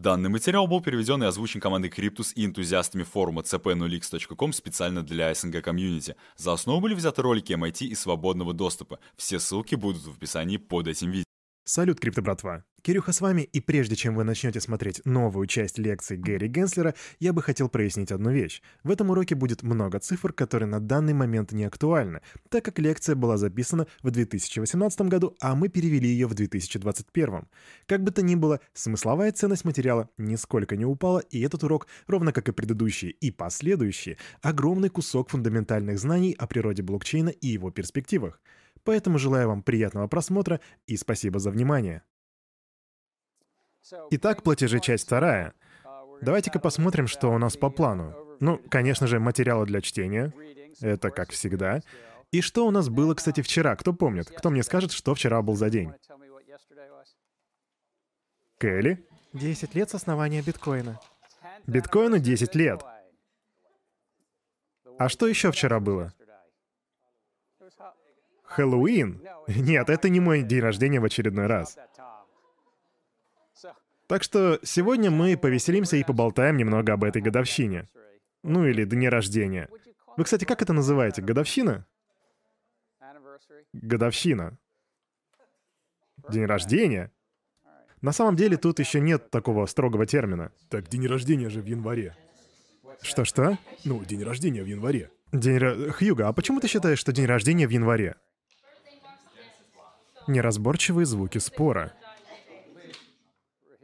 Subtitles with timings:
[0.00, 5.62] Данный материал был переведен и озвучен командой Cryptus и энтузиастами форума cp0x.com специально для СНГ
[5.62, 6.16] комьюнити.
[6.36, 8.98] За основу были взяты ролики MIT и свободного доступа.
[9.18, 11.24] Все ссылки будут в описании под этим видео.
[11.66, 12.64] Салют, крипто братва!
[12.82, 17.32] Кирюха с вами, и прежде чем вы начнете смотреть новую часть лекций Гэри Генслера, я
[17.32, 18.62] бы хотел прояснить одну вещь.
[18.82, 23.16] В этом уроке будет много цифр, которые на данный момент не актуальны, так как лекция
[23.16, 27.48] была записана в 2018 году, а мы перевели ее в 2021.
[27.86, 32.32] Как бы то ни было, смысловая ценность материала нисколько не упала, и этот урок, ровно
[32.32, 38.40] как и предыдущие и последующие, огромный кусок фундаментальных знаний о природе блокчейна и его перспективах.
[38.84, 42.02] Поэтому желаю вам приятного просмотра и спасибо за внимание.
[44.10, 45.54] Итак, платежи часть вторая.
[46.20, 48.14] Давайте-ка посмотрим, что у нас по плану.
[48.40, 50.32] Ну, конечно же, материалы для чтения.
[50.80, 51.80] Это как всегда.
[52.30, 53.74] И что у нас было, кстати, вчера?
[53.76, 54.30] Кто помнит?
[54.30, 55.92] Кто мне скажет, что вчера был за день?
[58.58, 59.06] Келли?
[59.32, 61.00] 10 лет с основания биткоина.
[61.66, 62.82] Биткоину 10 лет.
[64.98, 66.12] А что еще вчера было?
[68.44, 69.22] Хэллоуин?
[69.46, 71.78] Нет, это не мой день рождения в очередной раз.
[74.10, 77.86] Так что сегодня мы повеселимся и поболтаем немного об этой годовщине.
[78.42, 79.68] Ну или дне рождения.
[80.16, 81.22] Вы, кстати, как это называете?
[81.22, 81.86] Годовщина?
[83.72, 84.58] Годовщина.
[86.28, 87.12] День рождения?
[88.00, 90.50] На самом деле тут еще нет такого строгого термина.
[90.70, 92.16] Так день рождения же в январе.
[93.02, 93.58] Что-что?
[93.84, 95.12] Ну, день рождения в январе.
[95.30, 95.92] День ра...
[95.92, 98.16] Хьюга, а почему ты считаешь, что день рождения в январе?
[100.26, 101.92] Неразборчивые звуки спора.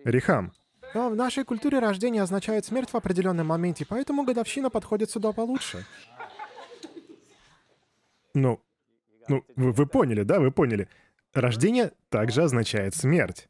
[0.07, 0.53] Рихам,
[0.95, 5.85] Но в нашей культуре рождение означает смерть в определенном моменте, поэтому годовщина подходит сюда получше.
[8.35, 8.61] ну,
[9.29, 10.89] ну, вы, вы поняли, да, вы поняли.
[11.35, 13.49] Рождение также означает смерть.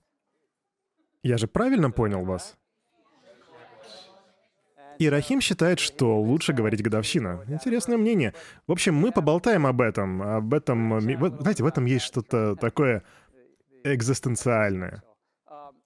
[1.23, 2.57] Я же правильно понял вас?
[4.99, 7.45] И Рахим считает, что лучше говорить годовщина.
[7.49, 8.33] Интересное мнение.
[8.67, 10.23] В общем, мы поболтаем об этом.
[10.23, 11.01] Об этом...
[11.03, 13.03] Знаете, в этом есть что-то такое
[13.85, 15.03] экзистенциальное.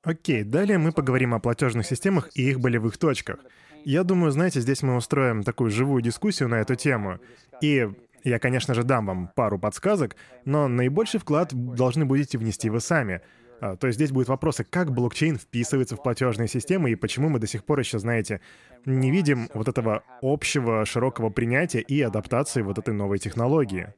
[0.03, 3.41] Окей, далее мы поговорим о платежных системах и их болевых точках.
[3.85, 7.19] Я думаю, знаете, здесь мы устроим такую живую дискуссию на эту тему.
[7.61, 7.87] И
[8.25, 10.17] я, конечно же, дам вам пару подсказок,
[10.47, 13.21] но наибольший вклад должны будете внести вы сами.
[13.61, 17.39] А, То есть здесь будут вопросы, как блокчейн вписывается в платежные системы и почему мы
[17.39, 18.41] до сих пор еще, знаете,
[18.87, 23.93] не видим вот этого общего широкого принятия и адаптации вот этой новой технологии.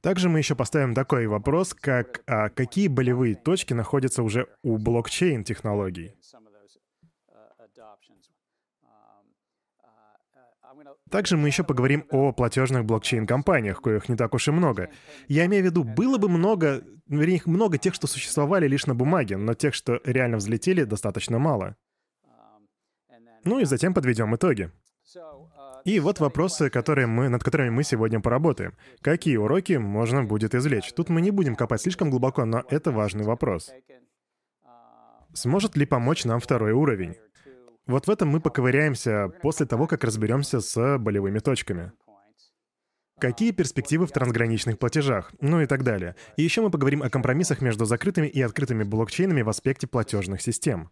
[0.00, 6.14] Также мы еще поставим такой вопрос, как а, какие болевые точки находятся уже у блокчейн-технологий.
[11.10, 14.90] Также мы еще поговорим о платежных блокчейн-компаниях, коих не так уж и много.
[15.26, 19.36] Я имею в виду, было бы много, вернее, много тех, что существовали лишь на бумаге,
[19.36, 21.76] но тех, что реально взлетели, достаточно мало.
[23.44, 24.70] Ну и затем подведем итоги.
[25.84, 28.74] И вот вопросы, которые мы, над которыми мы сегодня поработаем.
[29.00, 30.92] Какие уроки можно будет извлечь?
[30.92, 33.70] Тут мы не будем копать слишком глубоко, но это важный вопрос.
[35.34, 37.16] Сможет ли помочь нам второй уровень?
[37.86, 41.92] Вот в этом мы поковыряемся после того, как разберемся с болевыми точками.
[43.18, 45.32] Какие перспективы в трансграничных платежах?
[45.40, 46.14] Ну и так далее.
[46.36, 50.90] И еще мы поговорим о компромиссах между закрытыми и открытыми блокчейнами в аспекте платежных систем.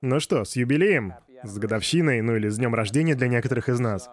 [0.00, 4.08] Ну что, с юбилеем, с годовщиной, ну или с днем рождения для некоторых из нас.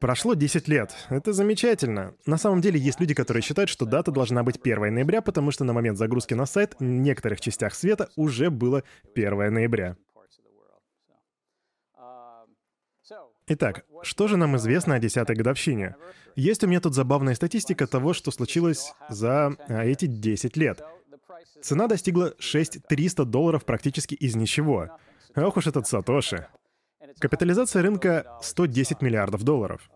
[0.00, 0.94] Прошло 10 лет.
[1.10, 2.14] Это замечательно.
[2.24, 5.64] На самом деле есть люди, которые считают, что дата должна быть 1 ноября, потому что
[5.64, 8.82] на момент загрузки на сайт в некоторых частях света уже было
[9.14, 9.96] 1 ноября.
[13.46, 15.96] Итак, что же нам известно о 10-й годовщине?
[16.36, 20.80] Есть у меня тут забавная статистика того, что случилось за а, эти 10 лет.
[21.62, 24.88] Цена достигла 6300 долларов практически из ничего.
[25.36, 26.46] Ох уж этот Сатоши.
[27.18, 29.90] Капитализация рынка 110 миллиардов долларов.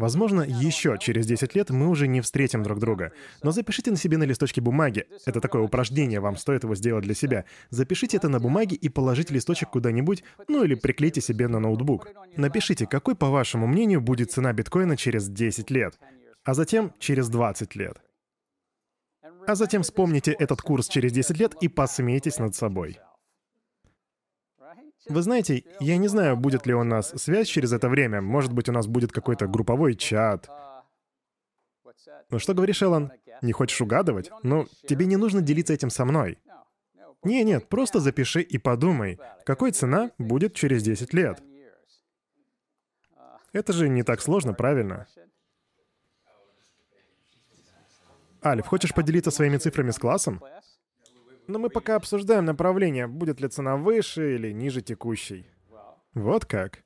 [0.00, 3.12] Возможно, еще через 10 лет мы уже не встретим друг друга.
[3.42, 5.04] Но запишите на себе на листочке бумаги.
[5.26, 7.44] Это такое упражнение, вам стоит его сделать для себя.
[7.68, 12.08] Запишите это на бумаге и положите листочек куда-нибудь, ну или приклейте себе на ноутбук.
[12.38, 15.98] Напишите, какой, по вашему мнению, будет цена биткоина через 10 лет,
[16.44, 18.00] а затем через 20 лет.
[19.50, 23.00] А затем вспомните этот курс через 10 лет и посмейтесь над собой.
[25.08, 28.20] Вы знаете, я не знаю, будет ли у нас связь через это время.
[28.20, 30.48] Может быть, у нас будет какой-то групповой чат.
[32.30, 33.10] Ну что говоришь, Эллен?
[33.42, 34.30] Не хочешь угадывать?
[34.44, 36.38] Ну, тебе не нужно делиться этим со мной.
[37.24, 41.42] Не, нет, просто запиши и подумай, какой цена будет через 10 лет.
[43.52, 45.08] Это же не так сложно, правильно?
[48.44, 50.42] Альф, хочешь поделиться своими цифрами с классом?
[51.46, 55.46] Но мы пока обсуждаем направление, будет ли цена выше или ниже текущей.
[56.14, 56.82] Вот как.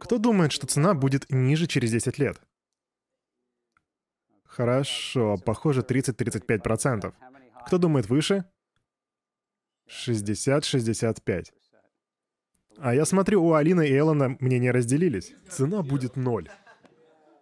[0.00, 2.40] Кто думает, что цена будет ниже через 10 лет?
[4.44, 7.12] Хорошо, похоже 30-35%.
[7.66, 8.44] Кто думает выше?
[9.88, 11.52] 60-65.
[12.78, 15.34] А я смотрю, у Алины и Эллона мнения разделились.
[15.48, 16.48] Цена будет ноль.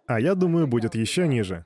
[0.07, 1.65] А я думаю, будет еще ниже.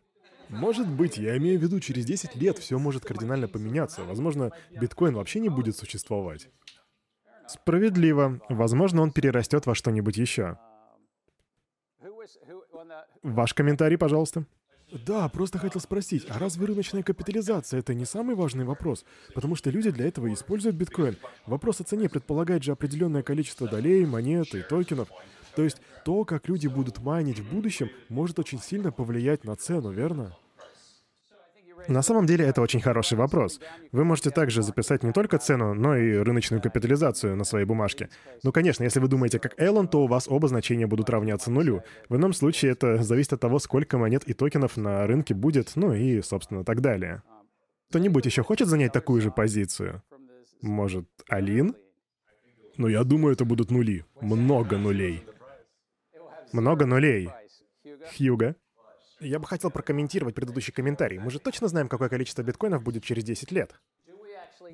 [0.50, 4.04] Может быть, я имею в виду, через 10 лет все может кардинально поменяться.
[4.04, 6.50] Возможно, биткоин вообще не будет существовать.
[7.48, 8.42] Справедливо.
[8.50, 10.58] Возможно, он перерастет во что-нибудь еще.
[13.22, 14.46] Ваш комментарий, пожалуйста.
[15.06, 19.06] Да, просто хотел спросить, а разве рыночная капитализация— это не самый важный вопрос?
[19.36, 21.18] Потому что люди для этого используют биткоин.
[21.46, 25.10] Вопрос о цене предполагает же определенное количество долей, монет и токенов.
[25.60, 29.92] То есть то, как люди будут майнить в будущем, может очень сильно повлиять на цену,
[29.92, 30.34] верно?
[31.90, 33.60] На самом деле это очень хороший вопрос.
[33.92, 38.08] Вы можете также записать не только цену, но и рыночную капитализацию на своей бумажке.
[38.42, 41.84] Ну, конечно, если вы думаете как Эллен, то у вас оба значения будут равняться нулю.
[42.08, 45.94] В ином случае это зависит от того, сколько монет и токенов на рынке будет, ну
[45.94, 47.22] и, собственно, так далее.
[47.90, 50.04] Кто-нибудь еще хочет занять такую же позицию?
[50.62, 51.76] Может, Алин?
[52.78, 54.06] Но я думаю, это будут нули.
[54.22, 55.26] Много нулей.
[56.52, 57.30] Много нулей.
[58.16, 58.56] Хьюга?
[59.20, 61.20] Я бы хотел прокомментировать предыдущий комментарий.
[61.20, 63.80] Мы же точно знаем, какое количество биткоинов будет через 10 лет.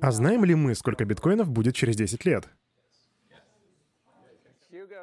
[0.00, 2.48] А знаем ли мы, сколько биткоинов будет через 10 лет?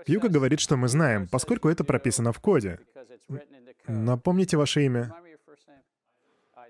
[0.08, 2.80] Юга говорит, что мы знаем, поскольку это прописано в коде.
[3.88, 5.14] Напомните ваше имя.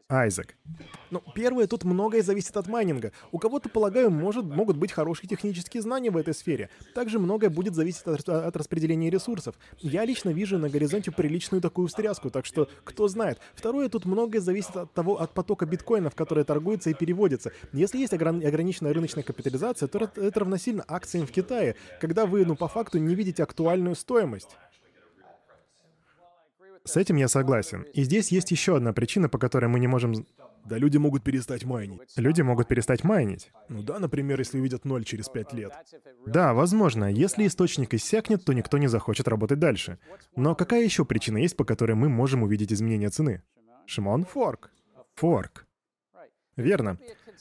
[0.10, 0.56] Айзек.
[1.12, 3.12] Ну, первое, тут многое зависит от майнинга.
[3.32, 6.70] У кого-то, полагаю, может, могут быть хорошие технические знания в этой сфере.
[6.94, 9.56] Также многое будет зависеть от, от распределения ресурсов.
[9.80, 13.40] Я лично вижу на горизонте приличную такую встряску, так что кто знает.
[13.56, 17.52] Второе, тут многое зависит от того, от потока биткоинов, которые торгуются и переводятся.
[17.72, 22.56] Если есть ограни- ограниченная рыночная капитализация, то это равносильно акциям в Китае, когда вы, ну,
[22.56, 24.58] по факту не видите актуальную стоимость.
[26.86, 27.84] С этим я согласен.
[27.94, 30.14] И здесь есть еще одна причина, по которой мы не можем...
[30.66, 32.00] Да люди могут перестать майнить.
[32.16, 33.52] Люди могут перестать майнить.
[33.70, 35.74] Ну да, например, если увидят ноль через пять лет.
[36.26, 37.12] Да, возможно.
[37.12, 39.98] Если источник иссякнет, то никто не захочет работать дальше.
[40.36, 43.42] Но какая еще причина есть, по которой мы можем увидеть изменение цены?
[43.86, 44.26] Шимон?
[44.26, 44.72] Форк.
[45.16, 45.66] Форк.
[46.56, 46.98] Верно.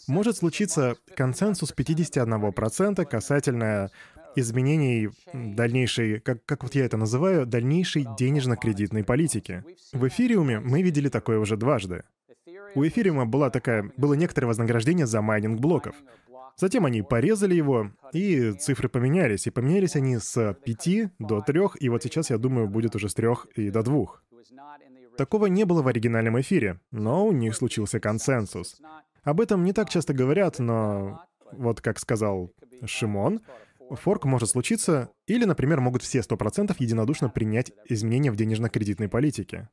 [0.08, 3.90] Может случиться консенсус 51% касательно
[4.36, 9.64] изменений дальнейшей, как, как вот я это называю, дальнейшей денежно-кредитной политики.
[9.92, 12.04] В эфириуме мы видели такое уже дважды.
[12.74, 15.94] У эфириума была такая, было некоторое вознаграждение за майнинг блоков.
[16.56, 19.46] Затем они порезали его, и цифры поменялись.
[19.46, 20.88] И поменялись они с 5
[21.18, 24.06] до 3, и вот сейчас, я думаю, будет уже с 3 и до 2.
[25.16, 28.80] Такого не было в оригинальном эфире, но у них случился консенсус.
[29.22, 32.50] Об этом не так часто говорят, но вот как сказал
[32.84, 33.40] Шимон,
[33.96, 39.68] форк может случиться, или, например, могут все 100% единодушно принять изменения в денежно-кредитной политике.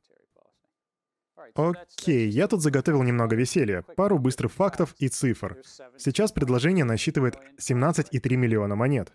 [1.54, 5.58] Окей, я тут заготовил немного веселья, пару быстрых фактов и цифр.
[5.96, 9.12] Сейчас предложение насчитывает 17,3 миллиона монет.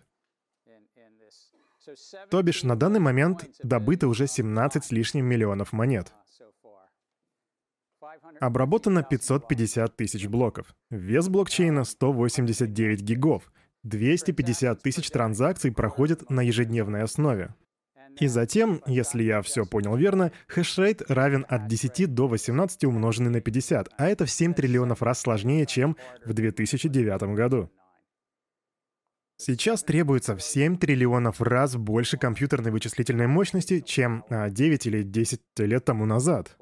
[2.30, 6.12] То бишь, на данный момент добыто уже 17 с лишним миллионов монет.
[8.40, 10.74] Обработано 550 тысяч блоков.
[10.90, 13.52] Вес блокчейна 189 гигов.
[13.88, 17.54] 250 тысяч транзакций проходят на ежедневной основе.
[18.18, 23.40] И затем, если я все понял верно, хешрейт равен от 10 до 18 умноженный на
[23.40, 27.70] 50, а это в 7 триллионов раз сложнее, чем в 2009 году.
[29.38, 35.84] Сейчас требуется в 7 триллионов раз больше компьютерной вычислительной мощности, чем 9 или 10 лет
[35.84, 36.56] тому назад.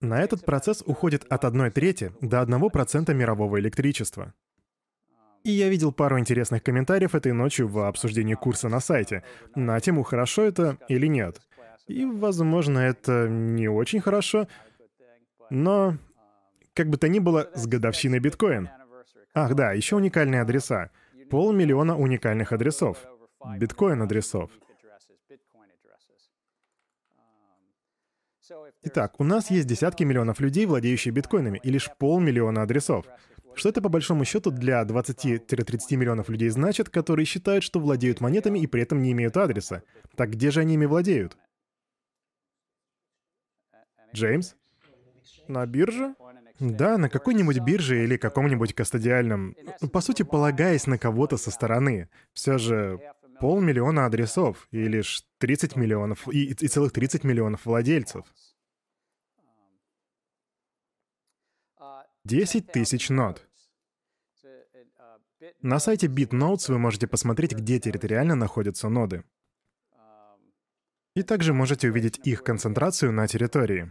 [0.00, 4.32] На этот процесс уходит от 1 трети до 1% мирового электричества.
[5.44, 10.02] И я видел пару интересных комментариев этой ночью в обсуждении курса на сайте на тему
[10.02, 11.40] «хорошо это или нет?».
[11.86, 14.48] И, возможно, это не очень хорошо,
[15.50, 15.96] но,
[16.74, 18.68] как бы то ни было, с годовщиной биткоин.
[19.34, 20.90] Ах да, еще уникальные адреса.
[21.30, 22.98] Полмиллиона уникальных адресов.
[23.58, 24.50] Биткоин-адресов.
[28.82, 33.06] Итак, у нас есть десятки миллионов людей, владеющие биткоинами, и лишь полмиллиона адресов.
[33.54, 38.58] Что это по большому счету для 20-30 миллионов людей значит, которые считают, что владеют монетами
[38.58, 39.82] и при этом не имеют адреса?
[40.16, 41.36] Так где же они ими владеют?
[44.14, 44.54] Джеймс?
[45.48, 46.14] На бирже?
[46.58, 49.56] Да, на какой-нибудь бирже или каком-нибудь кастодиальном.
[49.92, 52.08] По сути, полагаясь на кого-то со стороны.
[52.32, 53.00] Все же
[53.40, 58.24] полмиллиона адресов и лишь 30 миллионов, и, и целых 30 миллионов владельцев.
[62.24, 63.48] 10 тысяч нод.
[65.62, 69.24] На сайте BitNotes вы можете посмотреть, где территориально находятся ноды.
[71.14, 73.90] И также можете увидеть их концентрацию на территории.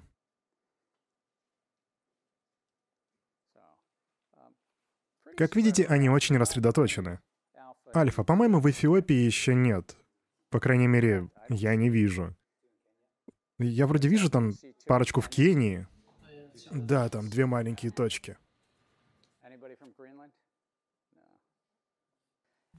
[5.35, 7.19] Как видите, они очень рассредоточены.
[7.96, 9.96] Альфа, по-моему, в Эфиопии еще нет.
[10.50, 12.36] По крайней мере, я не вижу.
[13.58, 14.53] Я вроде вижу там
[14.86, 15.88] парочку в Кении.
[16.72, 18.38] Да, там две маленькие точки.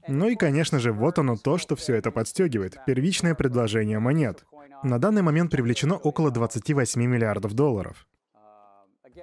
[0.07, 2.77] Ну и, конечно же, вот оно то, что все это подстегивает.
[2.85, 4.45] Первичное предложение монет.
[4.83, 8.07] На данный момент привлечено около 28 миллиардов долларов.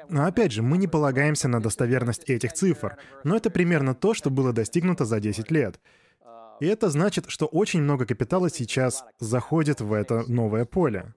[0.08, 4.30] Но опять же, мы не полагаемся на достоверность этих цифр, но это примерно то, что
[4.30, 5.80] было достигнуто за 10 лет.
[6.60, 11.14] И это значит, что очень много капитала сейчас заходит в это новое поле.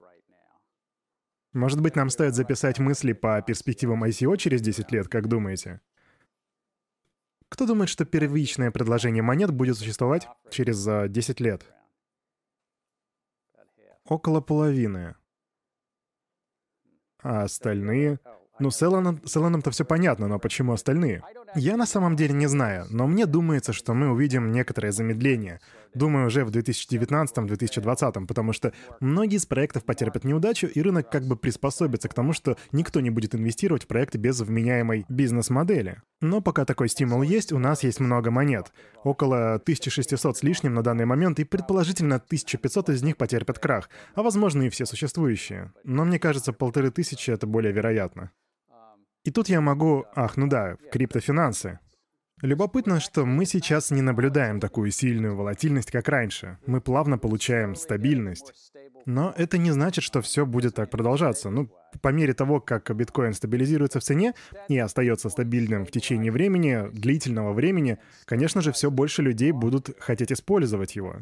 [1.52, 5.80] Может быть, нам стоит записать мысли по перспективам ICO через 10 лет, как думаете?
[7.48, 11.66] Кто думает, что первичное предложение монет будет существовать через 10 а, лет?
[14.06, 15.16] Около половины.
[17.22, 18.18] А остальные?
[18.62, 21.24] Ну, с Эллоном, с Эллоном-то все понятно, но почему остальные?
[21.56, 25.58] Я на самом деле не знаю, но мне думается, что мы увидим некоторое замедление.
[25.94, 31.36] Думаю, уже в 2019-2020, потому что многие из проектов потерпят неудачу, и рынок как бы
[31.36, 36.00] приспособится к тому, что никто не будет инвестировать в проекты без вменяемой бизнес-модели.
[36.20, 38.72] Но пока такой стимул есть, у нас есть много монет.
[39.02, 44.22] Около 1600 с лишним на данный момент, и предположительно 1500 из них потерпят крах, а
[44.22, 45.72] возможно и все существующие.
[45.82, 48.30] Но мне кажется, полторы тысячи— это более вероятно.
[49.24, 50.04] И тут я могу...
[50.14, 51.78] Ах, ну да, криптофинансы.
[52.40, 56.58] Любопытно, что мы сейчас не наблюдаем такую сильную волатильность, как раньше.
[56.66, 58.72] Мы плавно получаем стабильность.
[59.06, 61.50] Но это не значит, что все будет так продолжаться.
[61.50, 64.34] Ну, по мере того, как биткоин стабилизируется в цене
[64.68, 70.32] и остается стабильным в течение времени, длительного времени, конечно же, все больше людей будут хотеть
[70.32, 71.18] использовать его.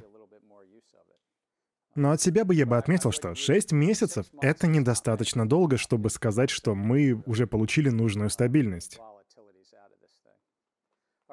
[1.95, 6.51] Но от себя бы я бы отметил, что 6 месяцев— это недостаточно долго, чтобы сказать,
[6.51, 9.01] что мы уже получили нужную стабильность.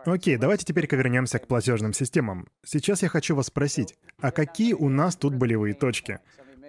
[0.05, 2.47] Окей, давайте теперь вернемся к платежным системам.
[2.65, 6.19] Сейчас я хочу вас спросить, а какие у нас тут болевые точки?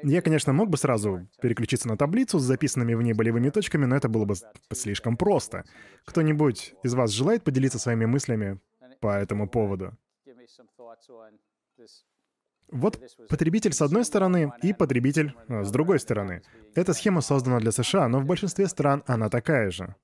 [0.03, 3.97] Я, конечно, мог бы сразу переключиться на таблицу с записанными в ней болевыми точками, но
[3.97, 4.35] это было бы
[4.73, 5.65] слишком просто.
[6.05, 8.61] Кто-нибудь из вас желает поделиться своими мыслями
[9.01, 9.97] по этому поводу?
[12.71, 16.43] Вот потребитель с одной стороны и потребитель э, с другой стороны.
[16.75, 19.95] Эта схема создана для США, но в большинстве стран она такая же.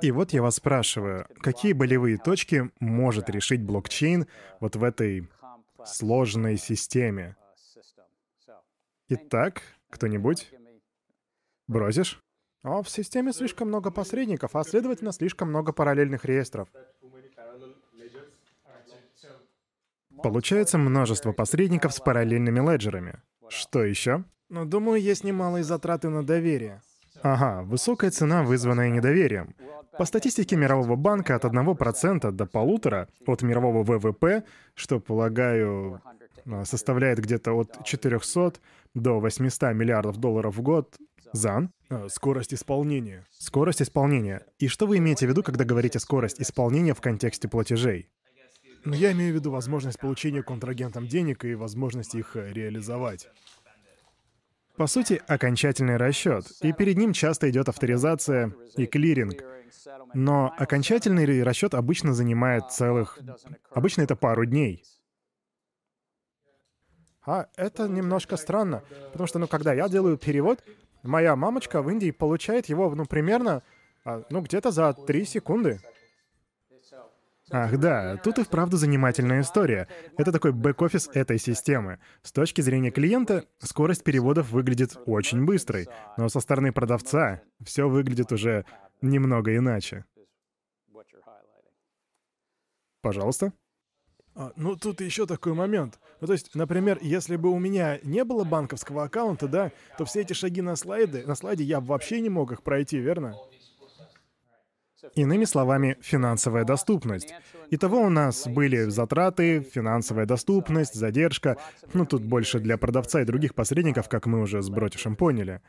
[0.00, 4.26] И вот я вас спрашиваю, какие болевые точки может решить блокчейн
[4.58, 5.28] вот в этой
[5.84, 7.36] сложной системе?
[9.08, 10.50] Итак, кто-нибудь?
[11.68, 12.22] Бросишь?
[12.62, 16.68] О, в системе слишком много посредников, а следовательно, слишком много параллельных реестров.
[20.22, 23.20] Получается множество посредников с параллельными леджерами.
[23.48, 24.24] Что еще?
[24.48, 26.82] Ну, думаю, есть немалые затраты на доверие.
[27.22, 29.54] Ага, высокая цена, вызванная недоверием.
[29.98, 36.00] По статистике Мирового банка от 1% до полутора от мирового ВВП, что, полагаю,
[36.64, 38.54] составляет где-то от 400
[38.94, 40.96] до 800 миллиардов долларов в год.
[41.32, 41.70] Зан?
[41.90, 43.24] А, скорость исполнения.
[43.30, 44.42] Скорость исполнения.
[44.58, 48.08] И что вы имеете в виду, когда говорите скорость исполнения в контексте платежей?
[48.84, 53.28] Но я имею в виду возможность получения контрагентам денег и возможность их э, реализовать.
[54.76, 59.44] По сути, окончательный расчет, и перед ним часто идет авторизация и клиринг.
[60.14, 63.18] Но окончательный расчет обычно занимает целых...
[63.70, 64.82] Обычно это пару дней.
[67.26, 68.82] А это немножко странно,
[69.12, 70.64] потому что, ну, когда я делаю перевод,
[71.02, 73.62] моя мамочка в Индии получает его, ну, примерно,
[74.04, 75.80] а, ну, где-то за три секунды.
[77.52, 79.88] Ах да, тут и вправду занимательная история.
[80.16, 81.98] Это такой бэк-офис этой системы.
[82.22, 88.30] С точки зрения клиента, скорость переводов выглядит очень быстрой, но со стороны продавца все выглядит
[88.30, 88.64] уже
[89.02, 90.04] немного иначе.
[93.02, 93.52] Пожалуйста.
[94.36, 95.98] А, ну, тут еще такой момент.
[96.20, 100.20] Ну, то есть, например, если бы у меня не было банковского аккаунта, да, то все
[100.20, 103.34] эти шаги на слайды, на слайде я вообще не мог их пройти, верно?
[105.14, 107.34] Иными словами, финансовая доступность.
[107.70, 111.56] Итого у нас были затраты, финансовая доступность, задержка.
[111.94, 115.60] Ну, тут больше для продавца и других посредников, как мы уже с Бротишем поняли.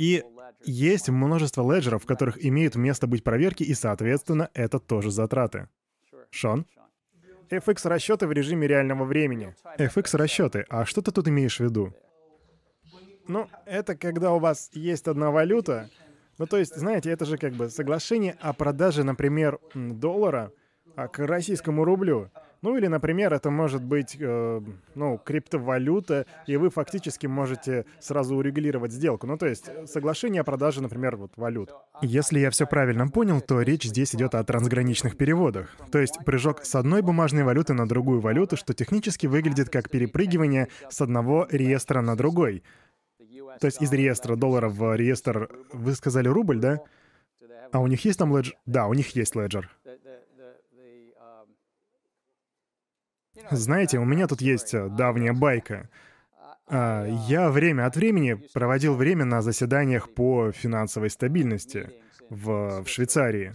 [0.00, 0.24] И
[0.64, 5.68] есть множество леджеров, в которых имеют место быть проверки, и, соответственно, это тоже затраты.
[6.30, 6.66] Шон?
[7.50, 9.54] FX-расчеты в режиме реального времени.
[9.78, 10.66] FX-расчеты.
[10.68, 11.94] А что ты тут имеешь в виду?
[13.26, 15.90] Ну, это когда у вас есть одна валюта,
[16.38, 20.52] Ну, то есть, знаете, это же как бы соглашение о продаже, например, доллара
[20.96, 22.30] а, к российскому рублю.
[22.60, 24.60] Ну или, например, это может быть, э,
[24.96, 29.26] ну, криптовалюта, и вы фактически можете сразу урегулировать сделку.
[29.28, 31.70] Ну то есть соглашение о продаже, например, вот валют.
[32.02, 35.76] Если я все правильно понял, то речь здесь идет о трансграничных переводах.
[35.92, 40.66] То есть прыжок с одной бумажной валюты на другую валюту, что технически выглядит как перепрыгивание
[40.90, 42.64] с одного реестра на другой.
[43.60, 46.80] То есть из реестра долларов в реестр, вы сказали рубль, да?
[47.72, 48.56] А у них есть там леджер?
[48.66, 49.70] Да, у них есть леджер.
[53.50, 55.88] Знаете, у меня тут есть э, давняя байка.
[56.66, 61.90] А, я время от времени проводил время на заседаниях по финансовой стабильности
[62.28, 63.54] в, в Швейцарии.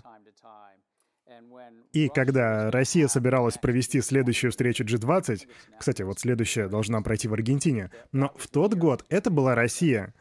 [1.94, 5.48] И когда Россия собиралась провести следующую встречу G20,
[5.80, 10.14] кстати, вот следующая должна пройти в Аргентине, но в тот год это была Россия.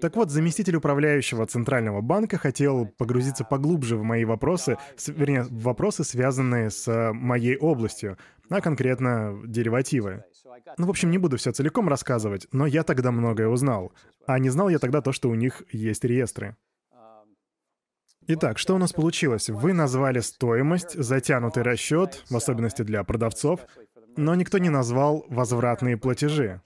[0.00, 6.04] Так вот, заместитель управляющего Центрального банка хотел погрузиться поглубже в мои вопросы, вернее, в вопросы,
[6.04, 8.18] связанные с моей областью,
[8.50, 10.24] а конкретно деривативы.
[10.76, 13.92] Ну, в общем, не буду все целиком рассказывать, но я тогда многое узнал.
[14.26, 16.56] А не знал я тогда то, что у них есть реестры.
[18.28, 19.48] Итак, что у нас получилось?
[19.48, 23.60] Вы назвали стоимость, затянутый расчет, в особенности для продавцов,
[24.16, 26.60] но никто не назвал возвратные платежи.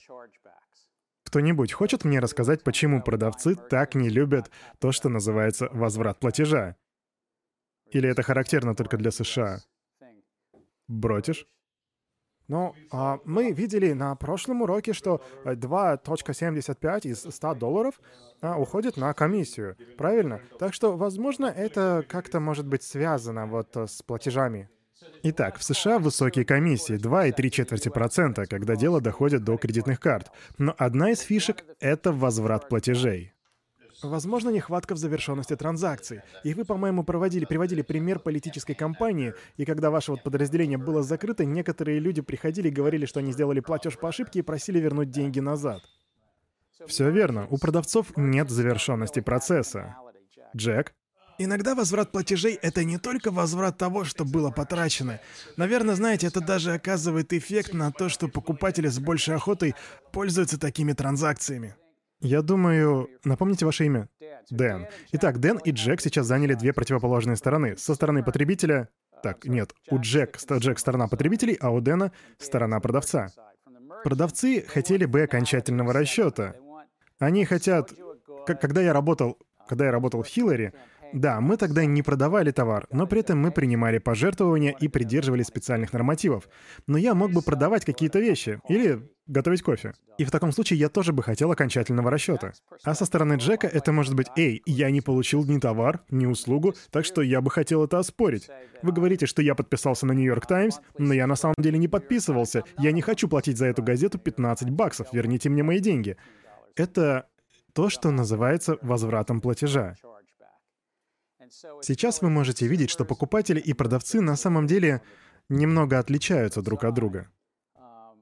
[1.25, 6.77] Кто-нибудь хочет мне рассказать, почему продавцы так не любят то, что называется возврат платежа?
[7.91, 9.61] Или это характерно только для США?
[10.89, 11.47] Бротишь?
[12.51, 18.01] Ну, а мы видели на прошлом уроке, что 2.75 из 100 долларов
[18.41, 20.41] а, уходит на комиссию, правильно?
[20.59, 24.69] Так что, возможно, это как-то может быть связано вот с платежами.
[25.23, 30.33] Итак, в США высокие комиссии, 2,3 четверти процента, когда дело доходит до кредитных карт.
[30.59, 33.33] Но одна из фишек— это возврат платежей.
[34.03, 36.23] Возможно, нехватка в завершенности транзакций.
[36.45, 41.45] И вы, по-моему, проводили, приводили пример политической кампании, и когда ваше вот подразделение было закрыто,
[41.45, 45.41] некоторые люди приходили и говорили, что они сделали платеж по ошибке и просили вернуть деньги
[45.41, 45.83] назад.
[46.87, 47.47] Все верно.
[47.51, 49.97] У продавцов нет завершенности процесса.
[50.57, 50.95] Джек?
[51.39, 55.21] Иногда возврат платежей— это не только возврат того, что было потрачено.
[55.57, 59.75] Наверное, знаете, это даже оказывает эффект на то, что покупатели с большей охотой
[60.13, 61.77] пользуются такими транзакциями.
[62.21, 63.09] Я думаю...
[63.25, 64.09] Напомните ваше имя?
[64.51, 64.87] Дэн.
[65.13, 67.77] Итак, Дэн и Джек сейчас заняли две противоположные стороны.
[67.77, 68.89] Со стороны потребителя...
[69.23, 73.29] Так, нет, у Джек, Джек сторона потребителей, а у Дэна сторона продавца.
[74.03, 76.57] Продавцы хотели бы окончательного расчета.
[77.19, 77.93] Они хотят...
[78.47, 80.73] Когда я работал, когда я работал в Хиллари,
[81.13, 85.93] да, мы тогда не продавали товар, но при этом мы принимали пожертвования и придерживались специальных
[85.93, 86.49] нормативов.
[86.87, 89.95] Но я мог бы продавать какие-то вещи или готовить кофе.
[90.19, 92.53] И в таком случае я тоже бы хотел окончательного расчета.
[92.83, 96.75] А со стороны Джека это может быть «Эй, я не получил ни товар, ни услугу,
[96.91, 98.49] так что я бы хотел это оспорить.
[98.83, 102.65] Вы говорите, что я подписался на Нью-Йорк Таймс, но я на самом деле не подписывался.
[102.79, 106.17] Я не хочу платить за эту газету 15 баксов, верните мне мои деньги».
[106.77, 107.29] Это
[107.73, 109.97] то, что называется возвратом платежа.
[111.83, 115.03] Сейчас вы можете видеть, что покупатели и продавцы на самом деле
[115.49, 117.29] немного отличаются друг от друга.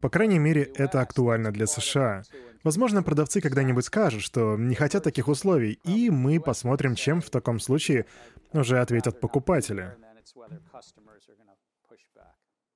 [0.00, 2.22] По крайней мере, это актуально для США.
[2.64, 7.60] Возможно, продавцы когда-нибудь скажут, что не хотят таких условий, и мы посмотрим, чем в таком
[7.60, 8.06] случае
[8.52, 9.94] уже ответят покупатели.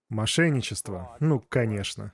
[0.09, 1.17] Мошенничество.
[1.21, 2.13] Ну, конечно.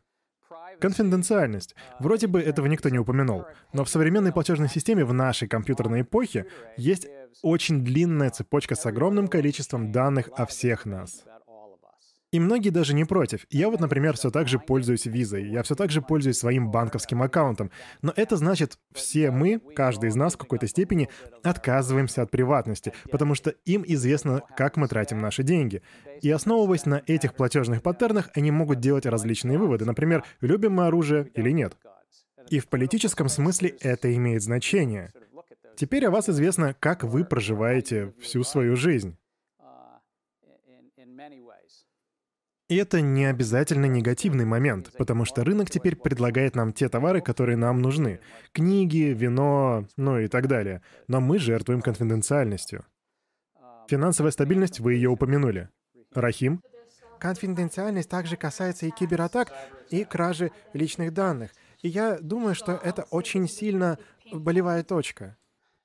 [0.80, 1.74] Конфиденциальность.
[1.98, 3.44] Вроде бы этого никто не упомянул.
[3.72, 7.08] Но в современной платежной системе в нашей компьютерной эпохе есть
[7.42, 11.24] очень длинная цепочка с огромным количеством данных о всех нас.
[12.30, 13.46] И многие даже не против.
[13.48, 17.22] Я вот, например, все так же пользуюсь визой, я все так же пользуюсь своим банковским
[17.22, 17.70] аккаунтом.
[18.02, 21.08] Но это значит, все мы, каждый из нас в какой-то степени,
[21.42, 25.80] отказываемся от приватности, потому что им известно, как мы тратим наши деньги.
[26.20, 29.86] И основываясь на этих платежных паттернах, они могут делать различные выводы.
[29.86, 31.78] Например, любим мы оружие или нет.
[32.50, 35.12] И в политическом смысле это имеет значение.
[35.76, 39.16] Теперь о вас известно, как вы проживаете всю свою жизнь.
[42.68, 47.56] И это не обязательно негативный момент, потому что рынок теперь предлагает нам те товары, которые
[47.56, 48.20] нам нужны.
[48.52, 50.82] Книги, вино, ну и так далее.
[51.06, 52.84] Но мы жертвуем конфиденциальностью.
[53.88, 55.70] Финансовая стабильность, вы ее упомянули.
[56.12, 56.62] Рахим?
[57.18, 59.50] Конфиденциальность также касается и кибератак,
[59.88, 61.52] и кражи личных данных.
[61.80, 63.98] И я думаю, что это очень сильно
[64.30, 65.37] болевая точка.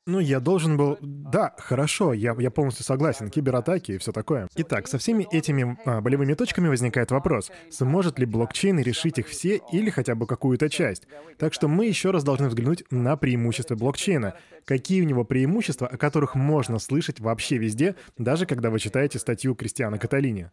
[0.06, 0.98] Ну, я должен был...
[1.02, 3.30] Да, хорошо, я, я полностью согласен.
[3.30, 4.50] Кибератаки и все такое.
[4.56, 9.62] Итак, со всеми этими а, болевыми точками возникает вопрос, сможет ли блокчейн решить их все
[9.72, 11.08] или хотя бы какую-то часть.
[11.38, 14.36] Так что мы еще раз должны взглянуть на преимущества блокчейна.
[14.66, 19.56] Какие у него преимущества, о которых можно слышать вообще везде, даже когда вы читаете статью
[19.56, 20.52] Кристиана Каталини.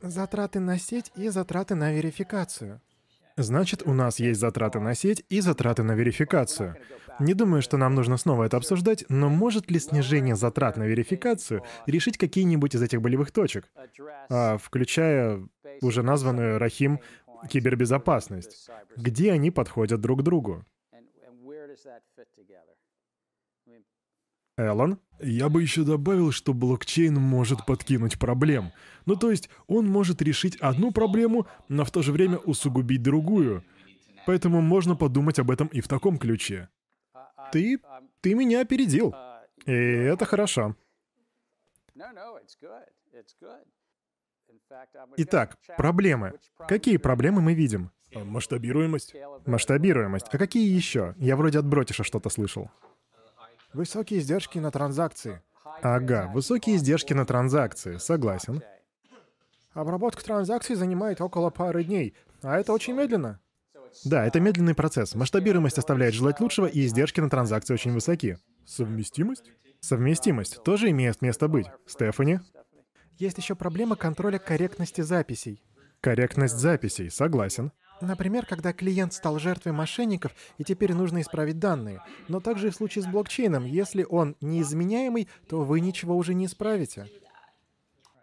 [0.00, 2.80] Затраты на сеть и затраты на верификацию.
[3.36, 6.76] Значит, у нас есть затраты на сеть и затраты на верификацию.
[7.18, 11.62] Не думаю, что нам нужно снова это обсуждать, но может ли снижение затрат на верификацию
[11.86, 13.70] решить какие-нибудь из этих болевых точек,
[14.28, 15.46] а, включая
[15.80, 17.00] уже названную Рахим
[17.48, 18.68] кибербезопасность?
[18.96, 20.64] Где они подходят друг к другу?
[24.56, 24.98] Эллен?
[25.20, 28.72] Я бы еще добавил, что блокчейн может подкинуть проблем.
[29.06, 33.64] Ну то есть он может решить одну проблему, но в то же время усугубить другую.
[34.26, 36.68] Поэтому можно подумать об этом и в таком ключе.
[37.52, 37.78] Ты...
[38.20, 39.14] ты меня опередил.
[39.66, 40.76] И это хорошо.
[45.16, 46.34] Итак, проблемы.
[46.68, 47.90] Какие проблемы мы видим?
[48.14, 49.14] Масштабируемость.
[49.46, 50.26] Масштабируемость.
[50.30, 51.14] А какие еще?
[51.18, 52.70] Я вроде от Бротиша что-то слышал.
[53.74, 55.40] Высокие издержки на транзакции.
[55.82, 58.62] Ага, высокие издержки на транзакции, согласен.
[59.72, 63.40] Обработка транзакций занимает около пары дней, а это очень медленно.
[64.04, 65.14] Да, это медленный процесс.
[65.14, 68.38] Масштабируемость оставляет желать лучшего, и издержки на транзакции очень высоки.
[68.66, 69.50] Совместимость?
[69.80, 71.66] Совместимость тоже имеет место быть.
[71.86, 72.40] Стефани?
[73.18, 75.62] Есть еще проблема контроля корректности записей.
[76.00, 77.72] Корректность записей, согласен.
[78.02, 82.00] Например, когда клиент стал жертвой мошенников, и теперь нужно исправить данные.
[82.26, 86.46] Но также и в случае с блокчейном, если он неизменяемый, то вы ничего уже не
[86.46, 87.06] исправите.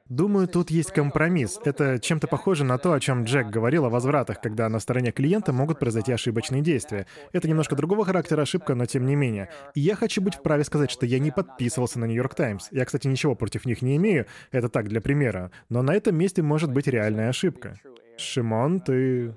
[0.09, 1.59] Думаю, тут есть компромисс.
[1.63, 5.53] Это чем-то похоже на то, о чем Джек говорил о возвратах, когда на стороне клиента
[5.53, 7.05] могут произойти ошибочные действия.
[7.31, 9.49] Это немножко другого характера ошибка, но тем не менее.
[9.75, 12.67] И я хочу быть вправе сказать, что я не подписывался на Нью-Йорк Таймс.
[12.71, 15.51] Я, кстати, ничего против них не имею, это так, для примера.
[15.69, 17.79] Но на этом месте может быть реальная ошибка.
[18.17, 19.35] Шимон, ты...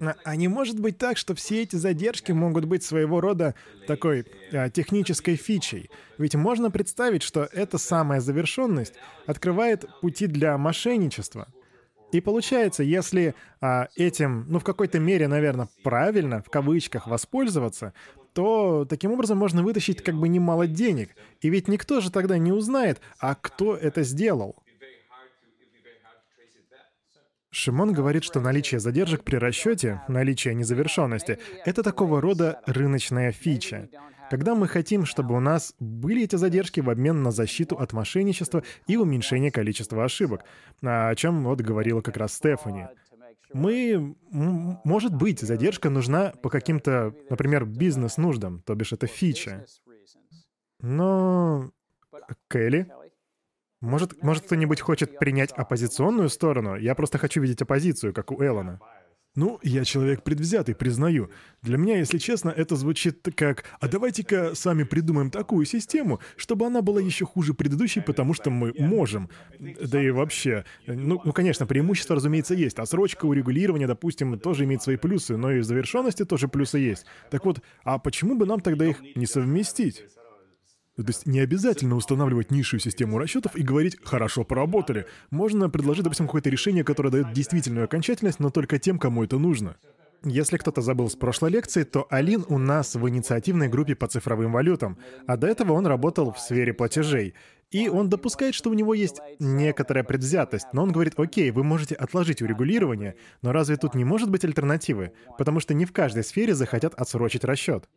[0.00, 3.54] А не может быть так, что все эти задержки могут быть своего рода
[3.86, 5.90] такой а, технической фичей?
[6.18, 8.94] Ведь можно представить, что эта самая завершенность
[9.26, 11.48] открывает пути для мошенничества.
[12.12, 17.92] И получается, если а, этим, ну в какой-то мере, наверное, правильно, в кавычках, воспользоваться,
[18.32, 21.10] то таким образом можно вытащить как бы немало денег.
[21.40, 24.56] И ведь никто же тогда не узнает, а кто это сделал.
[27.50, 33.88] Шимон говорит, что наличие задержек при расчете, наличие незавершенности— это такого рода рыночная фича.
[34.30, 38.62] Когда мы хотим, чтобы у нас были эти задержки в обмен на защиту от мошенничества
[38.86, 40.44] и уменьшение количества ошибок,
[40.82, 42.88] о чем вот говорила как раз Стефани.
[43.54, 44.14] Мы...
[44.30, 49.64] Может быть, задержка нужна по каким-то, например, бизнес-нуждам, то бишь это фича.
[50.80, 51.70] Но...
[52.50, 52.92] Келли?
[53.80, 56.76] Может, может кто-нибудь хочет принять оппозиционную сторону?
[56.76, 58.80] Я просто хочу видеть оппозицию, как у Эллона.
[59.36, 61.30] Ну, я человек предвзятый, признаю.
[61.62, 66.82] Для меня, если честно, это звучит как «А давайте-ка сами придумаем такую систему, чтобы она
[66.82, 69.30] была еще хуже предыдущей, потому что мы можем».
[69.60, 72.80] Да и вообще, ну, ну конечно, преимущества, разумеется, есть.
[72.80, 77.06] Отсрочка, урегулирование, допустим, тоже имеет свои плюсы, но и завершенности тоже плюсы есть.
[77.30, 80.04] Так вот, а почему бы нам тогда их не совместить?
[80.98, 85.06] То есть не обязательно устанавливать низшую систему расчетов и говорить «хорошо поработали».
[85.30, 89.76] Можно предложить, допустим, какое-то решение, которое дает действительную окончательность, но только тем, кому это нужно.
[90.24, 94.50] Если кто-то забыл с прошлой лекции, то Алин у нас в инициативной группе по цифровым
[94.50, 97.34] валютам, а до этого он работал в сфере платежей.
[97.70, 101.94] И он допускает, что у него есть некоторая предвзятость, но он говорит, окей, вы можете
[101.94, 105.12] отложить урегулирование, но разве тут не может быть альтернативы?
[105.36, 107.88] Потому что не в каждой сфере захотят отсрочить расчет.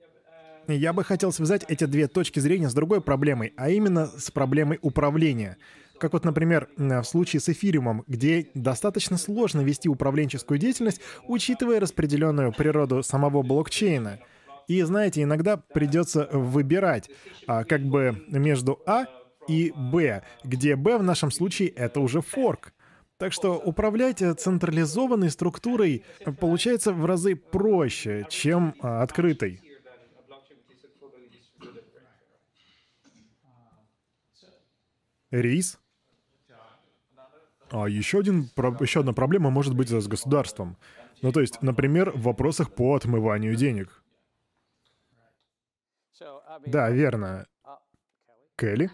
[0.67, 4.79] Я бы хотел связать эти две точки зрения с другой проблемой, а именно с проблемой
[4.81, 5.57] управления.
[5.99, 12.51] Как вот, например, в случае с эфириумом, где достаточно сложно вести управленческую деятельность, учитывая распределенную
[12.53, 14.19] природу самого блокчейна.
[14.67, 17.09] И знаете, иногда придется выбирать
[17.45, 19.05] а, как бы между А
[19.47, 22.73] и Б, где Б в нашем случае это уже форк.
[23.17, 26.03] Так что управлять централизованной структурой
[26.39, 29.61] получается в разы проще, чем а, открытой.
[35.31, 35.79] Рис.
[37.69, 38.49] А еще, один,
[38.81, 40.77] еще одна проблема может быть с государством.
[41.21, 44.03] Ну, то есть, например, в вопросах по отмыванию денег.
[46.65, 47.47] Да, верно.
[48.57, 48.91] Келли?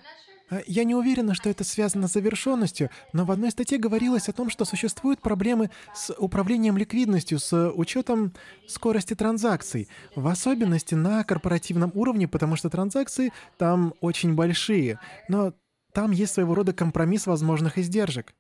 [0.50, 4.34] А, я не уверена, что это связано с завершенностью, но в одной статье говорилось о
[4.34, 8.34] том, что существуют проблемы с управлением ликвидностью с учетом
[8.68, 15.54] скорости транзакций, в особенности на корпоративном уровне, потому что транзакции там очень большие, но
[15.98, 18.36] там есть своего рода компромисс возможных издержек.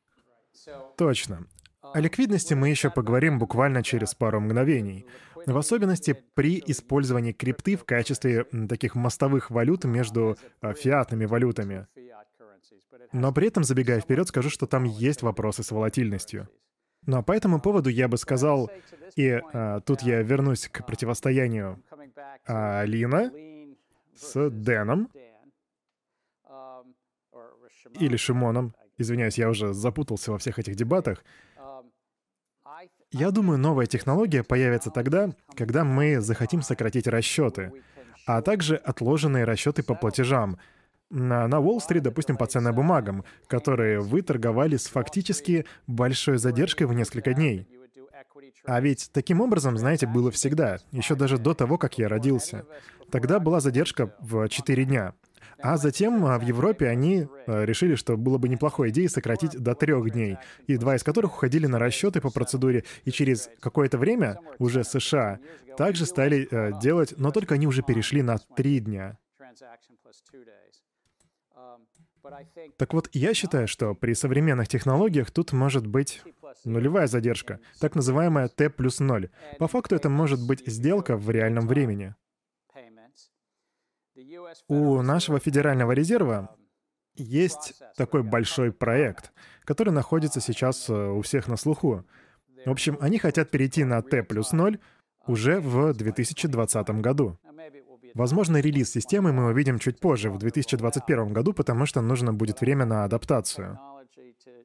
[0.96, 1.48] Точно.
[1.82, 5.08] О ликвидности мы еще поговорим буквально через пару мгновений.
[5.48, 11.88] В особенности при использовании крипты в качестве таких мостовых валют между а, фиатными валютами.
[13.12, 16.48] Но при этом, забегая вперед, скажу, что там есть вопросы с волатильностью.
[17.08, 18.70] Но по этому поводу я бы сказал,
[19.16, 21.82] и а, тут я вернусь к противостоянию
[22.46, 23.32] а, Лина
[24.16, 25.10] с Дэном
[28.00, 28.74] или Шимоном.
[28.98, 31.24] Извиняюсь, я уже запутался во всех этих дебатах.
[33.12, 37.72] Я думаю, новая технология появится тогда, когда мы захотим сократить расчеты,
[38.26, 40.58] а также отложенные расчеты по платежам.
[41.10, 46.94] На, на Уолл-стрит, допустим, по ценным бумагам, которые вы торговали с фактически большой задержкой в
[46.94, 47.66] несколько дней.
[48.66, 52.66] А ведь таким образом, знаете, было всегда, еще даже до того, как я родился.
[53.12, 55.14] Тогда была задержка в 4 дня.
[55.60, 59.74] А затем а, в Европе они а, решили, что было бы неплохой идеей сократить до
[59.74, 64.40] трех дней, и два из которых уходили на расчеты по процедуре, и через какое-то время
[64.60, 65.40] уже США
[65.76, 69.18] также стали а, делать, но только они уже перешли на три дня.
[72.78, 76.22] Так вот, я считаю, что при современных технологиях тут может быть
[76.66, 79.30] нулевая задержка, так называемая T плюс 0.
[79.60, 82.16] По факту это может быть сделка в реальном времени.
[84.68, 86.56] У нашего Федерального резерва
[87.16, 89.32] есть такой большой проект,
[89.64, 92.06] который находится сейчас э, у всех на слуху.
[92.66, 94.80] В общем, они хотят перейти на T плюс 0
[95.26, 97.38] уже в 2020 году.
[98.14, 102.86] Возможно, релиз системы мы увидим чуть позже, в 2021 году, потому что нужно будет время
[102.86, 103.80] на адаптацию.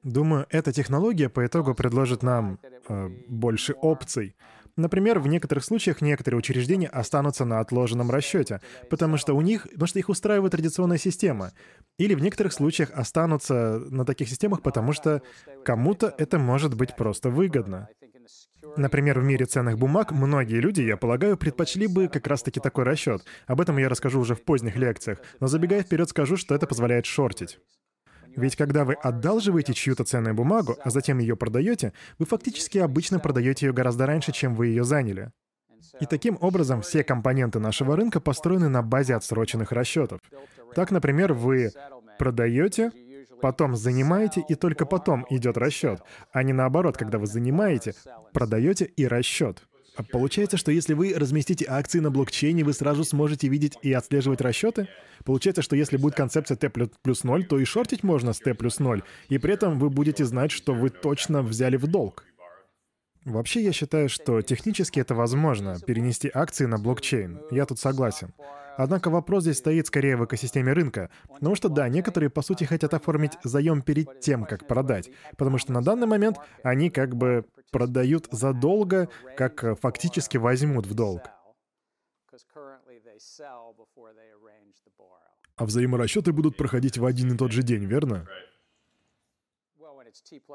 [0.03, 4.35] Думаю, эта технология по итогу предложит нам э, больше опций.
[4.77, 9.87] Например, в некоторых случаях некоторые учреждения останутся на отложенном расчете, потому что у них, потому
[9.87, 11.53] что их устраивает традиционная система.
[11.99, 15.23] Или в некоторых случаях останутся на таких системах, потому что
[15.64, 17.88] кому-то это может быть просто выгодно.
[18.77, 23.23] Например, в мире ценных бумаг многие люди, я полагаю, предпочли бы как раз-таки такой расчет.
[23.47, 27.05] Об этом я расскажу уже в поздних лекциях, но забегая вперед скажу, что это позволяет
[27.05, 27.59] шортить.
[28.37, 33.66] Ведь когда вы одалживаете чью-то ценную бумагу, а затем ее продаете, вы фактически обычно продаете
[33.66, 35.31] ее гораздо раньше, чем вы ее заняли.
[36.01, 40.21] И таким образом все компоненты нашего рынка построены на базе отсроченных расчетов.
[40.75, 41.71] Так, например, вы
[42.18, 42.92] продаете,
[43.40, 46.01] потом занимаете, и только потом идет расчет,
[46.33, 47.95] а не наоборот, когда вы занимаете,
[48.33, 49.62] продаете и расчет.
[49.95, 54.41] А получается, что если вы разместите акции на блокчейне, вы сразу сможете видеть и отслеживать
[54.41, 54.89] расчеты?
[55.25, 58.79] Получается, что если будет концепция T плюс 0, то и шортить можно с T плюс
[58.79, 62.25] 0, и при этом вы будете знать, что вы точно взяли в долг.
[63.25, 67.41] Вообще, я считаю, что технически это возможно, перенести акции на блокчейн.
[67.51, 68.35] Я тут согласен.
[68.77, 71.11] Однако вопрос здесь стоит скорее в экосистеме рынка.
[71.29, 75.11] Потому что да, некоторые по сути хотят оформить заем перед тем, как продать.
[75.37, 81.23] Потому что на данный момент они как бы продают задолго, как фактически возьмут в долг.
[85.57, 88.27] А взаиморасчеты будут проходить в один и тот же день, верно?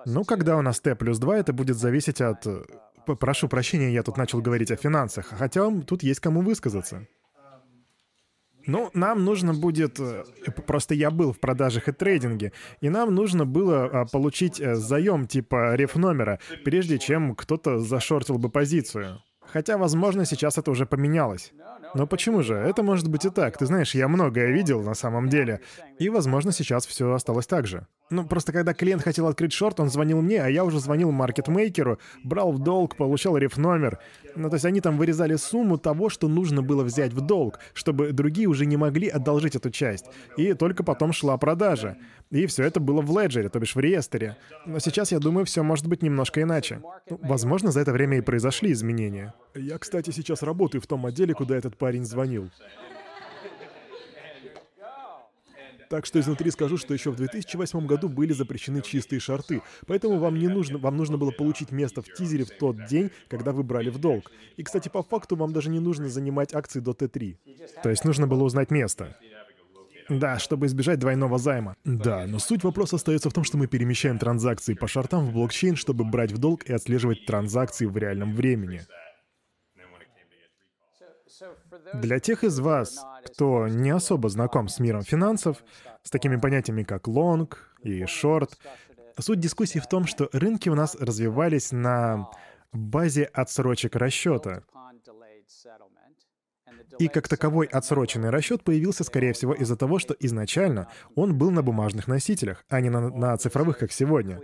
[0.05, 2.45] Ну, когда у нас Т плюс 2, это будет зависеть от...
[2.45, 2.63] Э,
[3.05, 7.07] прошу прощения, я тут начал говорить о финансах, хотя тут есть кому высказаться.
[8.67, 9.99] Ну, нам нужно будет...
[9.99, 10.23] Э,
[10.65, 12.51] просто я был в продажах и трейдинге,
[12.81, 18.49] и нам нужно было а, получить э, заем типа реф-номера, прежде чем кто-то зашортил бы
[18.49, 19.21] позицию.
[19.53, 21.53] Хотя, возможно, сейчас это уже поменялось.
[21.95, 22.55] Но почему же?
[22.55, 23.57] Это может быть и так.
[23.57, 25.61] Ты знаешь, я многое видел на самом деле.
[25.99, 27.87] И, возможно, сейчас все осталось так же.
[28.09, 31.99] Ну, просто когда клиент хотел открыть шорт, он звонил мне, а я уже звонил маркетмейкеру,
[32.23, 33.99] брал в долг, получал реф-номер.
[34.35, 38.13] Ну, то есть они там вырезали сумму того, что нужно было взять в долг, чтобы
[38.13, 40.05] другие уже не могли одолжить эту часть.
[40.37, 41.97] И только потом шла продажа.
[42.29, 44.37] И все это было в леджере, то бишь в реестере.
[44.65, 46.81] Но сейчас, я думаю, все может быть немножко иначе.
[47.09, 49.33] Ну, возможно, за это время и произошли изменения.
[49.55, 52.49] Я, кстати, сейчас работаю в том отделе, куда этот парень звонил.
[55.89, 60.37] Так что изнутри скажу, что еще в 2008 году были запрещены чистые шарты, поэтому вам
[60.37, 63.89] не нужно, вам нужно было получить место в тизере в тот день, когда вы брали
[63.89, 64.31] в долг.
[64.57, 67.37] И, кстати, по факту вам даже не нужно занимать акции до Т3.
[67.83, 69.15] То есть нужно было узнать место.
[70.09, 71.75] Да, чтобы избежать двойного займа.
[71.83, 75.75] Да, но суть вопроса остается в том, что мы перемещаем транзакции по шартам в блокчейн,
[75.75, 78.81] чтобы брать в долг и отслеживать транзакции в реальном времени.
[81.93, 85.63] Для тех из вас, кто не особо знаком с миром финансов,
[86.03, 88.57] с такими понятиями как лонг и шорт,
[89.19, 92.29] суть дискуссии в том, что рынки у нас развивались на
[92.71, 94.63] базе отсрочек расчета.
[96.99, 101.61] И как таковой отсроченный расчет появился, скорее всего, из-за того, что изначально он был на
[101.61, 104.39] бумажных носителях, а не на, на цифровых, как сегодня.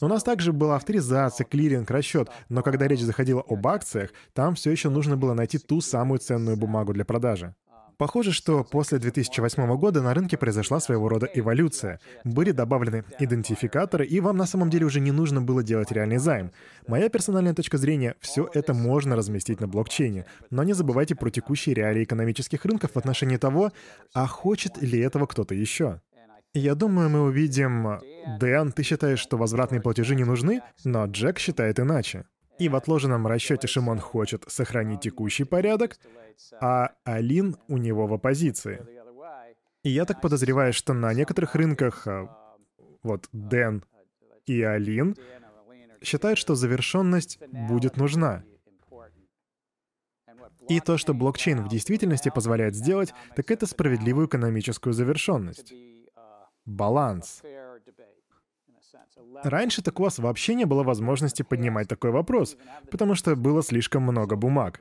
[0.00, 4.70] У нас также была авторизация, клиринг, расчет, но когда речь заходила об акциях, там все
[4.70, 7.54] еще нужно было найти ту самую ценную бумагу для продажи.
[7.96, 12.00] Похоже, что после 2008 года на рынке произошла своего рода эволюция.
[12.24, 16.50] Были добавлены идентификаторы, и вам на самом деле уже не нужно было делать реальный займ.
[16.86, 20.26] Моя персональная точка зрения— все это можно разместить на блокчейне.
[20.50, 23.72] Но не забывайте про текущие реалии экономических рынков в отношении того,
[24.12, 26.00] а хочет ли этого кто-то еще.
[26.52, 28.00] Я думаю, мы увидим...
[28.38, 32.26] Дэн, ты считаешь, что возвратные платежи не нужны, но Джек считает иначе.
[32.58, 35.98] И в отложенном расчете Шимон хочет сохранить текущий порядок,
[36.60, 38.86] а Алин у него в оппозиции.
[39.82, 42.56] И я так подозреваю, что на некоторых рынках а,
[43.02, 43.84] вот Дэн
[44.46, 45.14] и Алин
[46.02, 48.44] считают, что завершенность будет нужна.
[50.68, 55.74] И то, что блокчейн в действительности позволяет сделать, так это справедливую экономическую завершенность.
[56.64, 57.42] Баланс.
[59.42, 62.56] Раньше так у вас вообще не было возможности поднимать такой вопрос,
[62.90, 64.80] потому что было слишком много бумаг.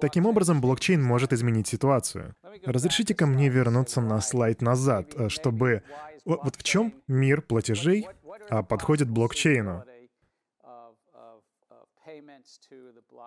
[0.00, 2.34] Таким образом, блокчейн может изменить ситуацию.
[2.64, 5.82] Разрешите ко мне вернуться на слайд назад, э, чтобы...
[6.24, 8.06] Вот в чем мир платежей
[8.50, 9.84] а подходит блокчейну?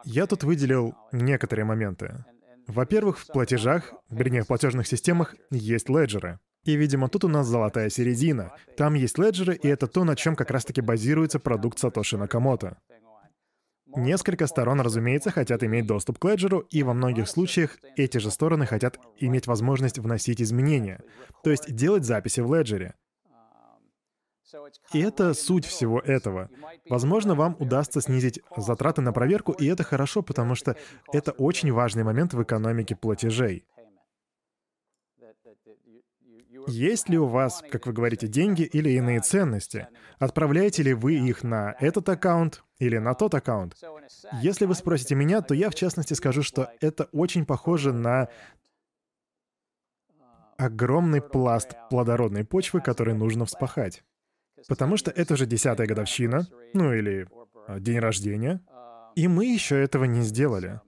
[0.05, 2.23] Я тут выделил некоторые моменты.
[2.67, 6.39] Во-первых, в платежах, вернее, в платежных системах есть леджеры.
[6.63, 8.53] И, видимо, тут у нас золотая середина.
[8.77, 12.77] Там есть леджеры, и это то, на чем как раз-таки базируется продукт Сатоши Накамото.
[13.95, 18.65] Несколько сторон, разумеется, хотят иметь доступ к леджеру, и во многих случаях эти же стороны
[18.65, 21.01] хотят иметь возможность вносить изменения,
[21.43, 22.93] то есть делать записи в леджере.
[24.93, 26.49] И это суть всего этого.
[26.89, 30.75] Возможно, вам удастся снизить затраты на проверку, и это хорошо, потому что
[31.11, 33.65] это очень важный момент в экономике платежей.
[36.67, 39.87] Есть ли у вас, как вы говорите, деньги или иные ценности?
[40.19, 43.75] Отправляете ли вы их на этот аккаунт или на тот аккаунт?
[44.41, 48.29] Если вы спросите меня, то я в частности скажу, что это очень похоже на
[50.57, 54.03] огромный пласт плодородной почвы, который нужно вспахать.
[54.67, 57.27] Потому что это уже десятая годовщина, ну или
[57.67, 58.61] а, день рождения,
[59.15, 60.79] и мы еще этого не сделали.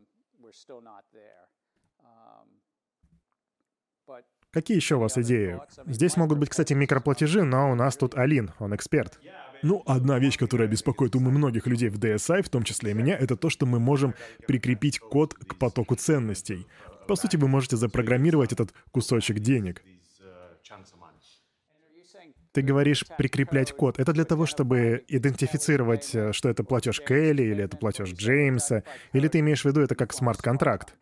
[4.54, 5.60] Какие еще у вас идеи?
[5.88, 9.20] Здесь могут быть, кстати, микроплатежи, но у нас тут Алин, он эксперт.
[9.64, 13.18] Ну, одна вещь, которая беспокоит умы многих людей в DSI, в том числе и меня,
[13.18, 14.14] это то, что мы можем
[14.46, 16.68] прикрепить код к потоку ценностей.
[17.08, 19.82] По сути, вы можете запрограммировать этот кусочек денег.
[22.52, 24.00] Ты говоришь прикреплять код.
[24.00, 29.28] Это для того, чтобы идентифицировать, э, что это платеж Келли или это платеж Джеймса, или
[29.28, 30.94] ты имеешь в виду это как смарт-контракт?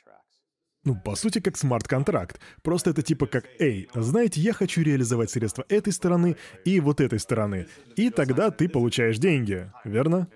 [0.84, 2.40] Ну, по сути, как смарт-контракт.
[2.64, 7.20] Просто это типа как, эй, знаете, я хочу реализовать средства этой стороны и вот этой
[7.20, 7.68] стороны.
[7.96, 10.28] И тогда ты получаешь деньги, верно?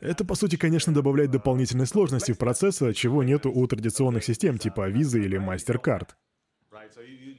[0.00, 4.90] Это, по сути, конечно, добавляет дополнительной сложности в процесс, чего нету у традиционных систем типа
[4.90, 6.08] Visa или MasterCard.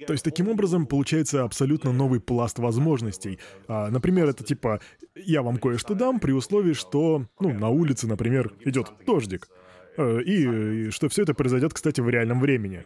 [0.08, 3.40] То есть таким образом получается абсолютно новый пласт возможностей.
[3.68, 4.80] А, например, это типа
[5.16, 9.48] я вам кое-что дам при условии, что ну, на улице, например, идет дождик.
[9.98, 12.84] Э, и, и что все это произойдет, кстати, в реальном времени.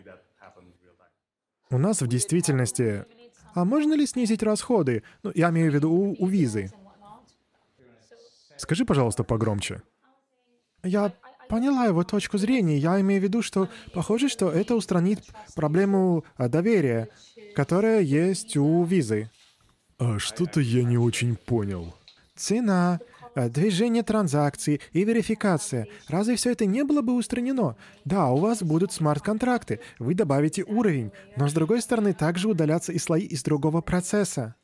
[1.70, 3.06] У нас в действительности...
[3.56, 5.04] А можно ли снизить расходы?
[5.24, 6.72] Ну, я имею в виду у, у визы.
[8.58, 9.82] Скажи, пожалуйста, погромче.
[10.84, 11.14] Я
[11.48, 12.78] поняла его точку зрения.
[12.78, 15.20] Я имею в виду, что похоже, что это устранит
[15.56, 17.10] проблему а, доверия,
[17.56, 19.32] которая есть у визы.
[19.98, 21.96] А что-то я не очень понял.
[22.36, 23.00] Цена.
[23.40, 25.88] Э, движение транзакций и верификация.
[26.10, 27.78] Разве все это не было бы устранено?
[28.04, 33.00] Да, у вас будут смарт-контракты, вы добавите уровень, но с другой стороны также удалятся и
[33.00, 34.56] слои из другого процесса.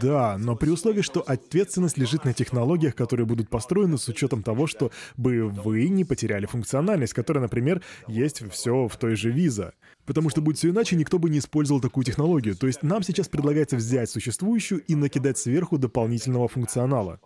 [0.00, 4.66] Да, но при условии, что ответственность лежит на технологиях, которые будут построены с учетом того,
[4.66, 9.74] что бы вы не потеряли функциональность, которая, например, есть все в той же виза.
[10.04, 12.56] Потому что, будь все иначе, никто бы не использовал такую технологию.
[12.56, 17.20] То есть нам сейчас предлагается взять существующую и накидать сверху дополнительного функционала.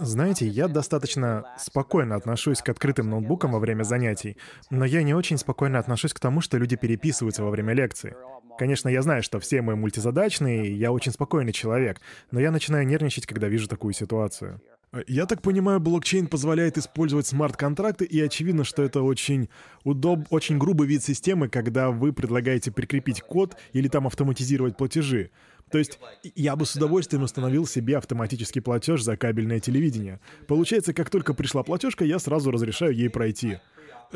[0.00, 4.36] Знаете, я достаточно спокойно отношусь к открытым ноутбукам во время занятий,
[4.68, 8.16] но я не очень спокойно отношусь к тому, что люди переписываются во время лекции.
[8.58, 12.00] Конечно, я знаю, что все мы мультизадачные, я очень спокойный человек,
[12.32, 14.60] но я начинаю нервничать, когда вижу такую ситуацию.
[15.06, 19.48] Я так понимаю, блокчейн позволяет использовать смарт-контракты, и очевидно, что это очень
[19.82, 20.20] удоб...
[20.30, 25.30] очень грубый вид системы, когда вы предлагаете прикрепить код или там автоматизировать платежи.
[25.70, 25.98] То есть
[26.34, 30.20] я бы с удовольствием установил себе автоматический платеж за кабельное телевидение.
[30.46, 33.58] Получается, как только пришла платежка, я сразу разрешаю ей пройти.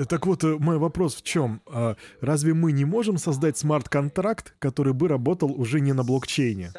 [0.09, 1.61] Так вот, э, мой вопрос в чем?
[1.67, 6.73] А разве мы не можем создать смарт-контракт, который бы работал уже не на блокчейне?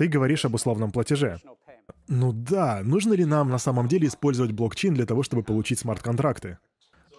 [0.00, 1.42] Ты говоришь об условном платеже.
[2.08, 6.56] Ну да, нужно ли нам на самом деле использовать блокчейн для того, чтобы получить смарт-контракты?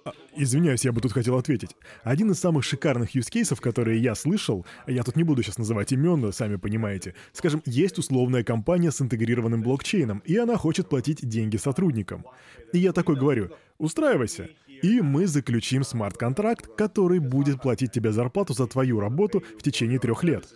[0.03, 1.75] А, извиняюсь, я бы тут хотел ответить.
[2.01, 6.33] Один из самых шикарных юзкейсов, которые я слышал, я тут не буду сейчас называть имен,
[6.33, 7.13] сами понимаете.
[7.33, 12.25] Скажем, есть условная компания с интегрированным блокчейном, и она хочет платить деньги сотрудникам.
[12.73, 14.49] И я такой говорю, устраивайся.
[14.81, 20.23] И мы заключим смарт-контракт, который будет платить тебе зарплату за твою работу в течение трех
[20.23, 20.47] лет.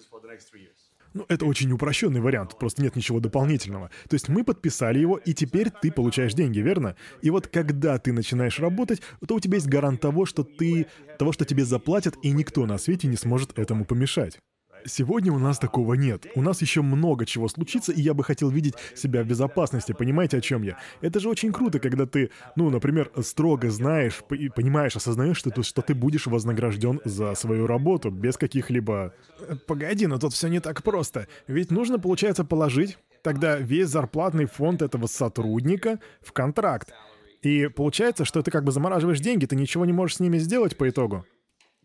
[1.15, 3.89] Ну, это очень упрощенный вариант, просто нет ничего дополнительного.
[4.09, 6.97] То есть мы подписали его, и теперь ты получаешь деньги, верно?
[7.21, 10.87] И вот когда ты начинаешь работать, то у тебя есть гарант того, что ты...
[11.17, 14.39] того, что тебе заплатят, и никто на свете не сможет этому помешать.
[14.87, 16.27] Сегодня у нас такого нет.
[16.35, 19.93] У нас еще много чего случится, и я бы хотел видеть себя в безопасности.
[19.93, 20.77] Понимаете, о чем я?
[21.01, 25.95] Это же очень круто, когда ты, ну, например, строго знаешь, понимаешь, осознаешь, что, что ты
[25.95, 29.13] будешь вознагражден за свою работу без каких-либо...
[29.39, 31.27] Э, погоди, но тут все не так просто.
[31.47, 36.93] Ведь нужно, получается, положить тогда весь зарплатный фонд этого сотрудника в контракт.
[37.41, 40.77] И получается, что ты как бы замораживаешь деньги, ты ничего не можешь с ними сделать
[40.77, 41.25] по итогу.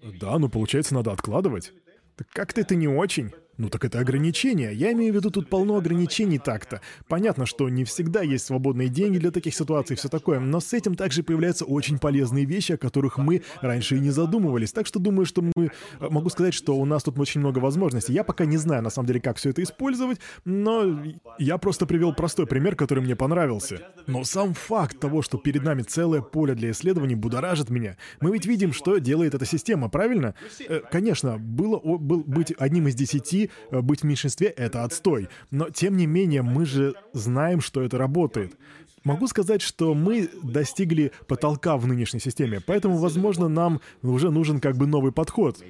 [0.02, 1.72] Да, но получается, надо откладывать.
[2.20, 3.32] Так как-то это не очень.
[3.60, 4.72] Ну так это ограничения.
[4.72, 6.80] Я имею в виду, тут полно ограничений так-то.
[7.08, 10.72] Понятно, что не всегда есть свободные деньги для таких ситуаций и все такое, но с
[10.72, 14.72] этим также появляются очень полезные вещи, о которых мы раньше и не задумывались.
[14.72, 15.52] Так что думаю, что мы...
[16.00, 18.14] Э, могу сказать, что у нас тут очень много возможностей.
[18.14, 20.98] Я пока не знаю, на самом деле, как все это использовать, но
[21.38, 23.82] я просто привел простой пример, который мне понравился.
[24.06, 27.98] Но сам факт того, что перед нами целое поле для исследований, будоражит меня.
[28.22, 30.34] Мы ведь видим, что делает эта система, правильно?
[30.66, 35.28] Э, конечно, было был, быть одним из десяти Э, быть в меньшинстве— это отстой.
[35.50, 38.56] Но, тем не менее, мы же знаем, что это работает.
[39.04, 44.76] Могу сказать, что мы достигли потолка в нынешней системе, поэтому, возможно, нам уже нужен как
[44.76, 45.62] бы новый подход.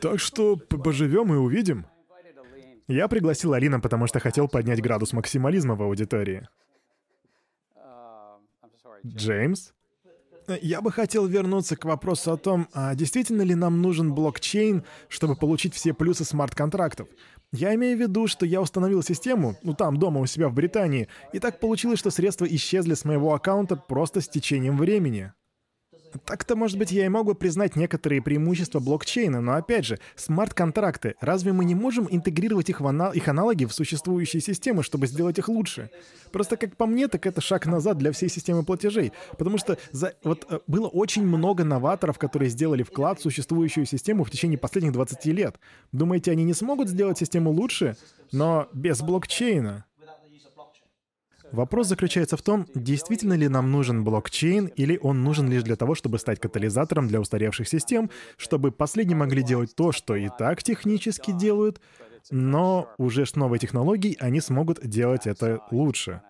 [0.00, 1.86] Так что поживем и увидим.
[2.88, 6.48] Я пригласил Алина, потому что хотел поднять градус максимализма в аудитории.
[9.06, 9.72] Джеймс?
[10.60, 15.36] Я бы хотел вернуться к вопросу о том, а действительно ли нам нужен блокчейн, чтобы
[15.36, 17.08] получить все плюсы смарт-контрактов.
[17.52, 21.08] Я имею в виду, что я установил систему, ну там, дома у себя в Британии,
[21.32, 25.32] и так получилось, что средства исчезли с моего аккаунта просто с течением времени.
[26.24, 31.52] Так-то, может быть, я и могу признать некоторые преимущества блокчейна, но опять же, смарт-контракты, разве
[31.52, 35.48] мы не можем интегрировать их, в анал их аналоги в существующие системы, чтобы сделать их
[35.48, 35.90] лучше?
[36.32, 40.14] Просто, как по мне, так это шаг назад для всей системы платежей, потому что за...
[40.24, 44.92] вот э, было очень много новаторов, которые сделали вклад в существующую систему в течение последних
[44.92, 45.56] 20 лет.
[45.92, 47.96] Думаете, они не смогут сделать систему лучше,
[48.32, 49.84] но без блокчейна?
[51.52, 55.94] Вопрос заключается в том, действительно ли нам нужен блокчейн, или он нужен лишь для того,
[55.94, 61.30] чтобы стать катализатором для устаревших систем, чтобы последние могли делать то, что и так технически
[61.30, 61.80] делают,
[62.30, 66.22] но уже с новой технологией они смогут делать это лучше.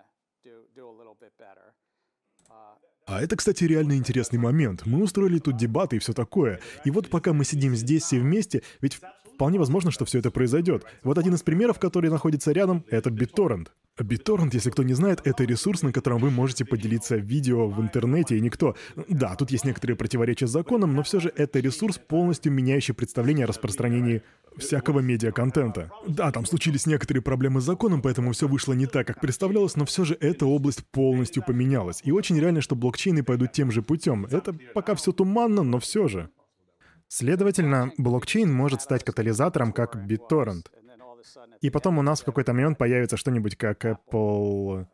[3.04, 4.86] А это, кстати, реально интересный момент.
[4.86, 6.60] Мы устроили тут дебаты и все такое.
[6.84, 9.00] И вот пока мы сидим здесь все вместе, ведь
[9.42, 10.84] вполне возможно, что все это произойдет.
[11.02, 13.70] Вот один из примеров, который находится рядом, это BitTorrent.
[13.98, 18.36] BitTorrent, если кто не знает, это ресурс, на котором вы можете поделиться видео в интернете,
[18.36, 18.76] и никто...
[19.08, 23.46] Да, тут есть некоторые противоречия с законом, но все же это ресурс, полностью меняющий представление
[23.46, 24.22] о распространении
[24.56, 25.90] всякого медиа-контента.
[26.06, 29.84] Да, там случились некоторые проблемы с законом, поэтому все вышло не так, как представлялось, но
[29.86, 32.00] все же эта область полностью поменялась.
[32.04, 34.24] И очень реально, что блокчейны пойдут тем же путем.
[34.26, 36.30] Это пока все туманно, но все же.
[37.14, 40.70] Следовательно, блокчейн может стать катализатором, как BitTorrent.
[41.60, 44.86] И потом у нас в какой-то момент появится что-нибудь как Apple...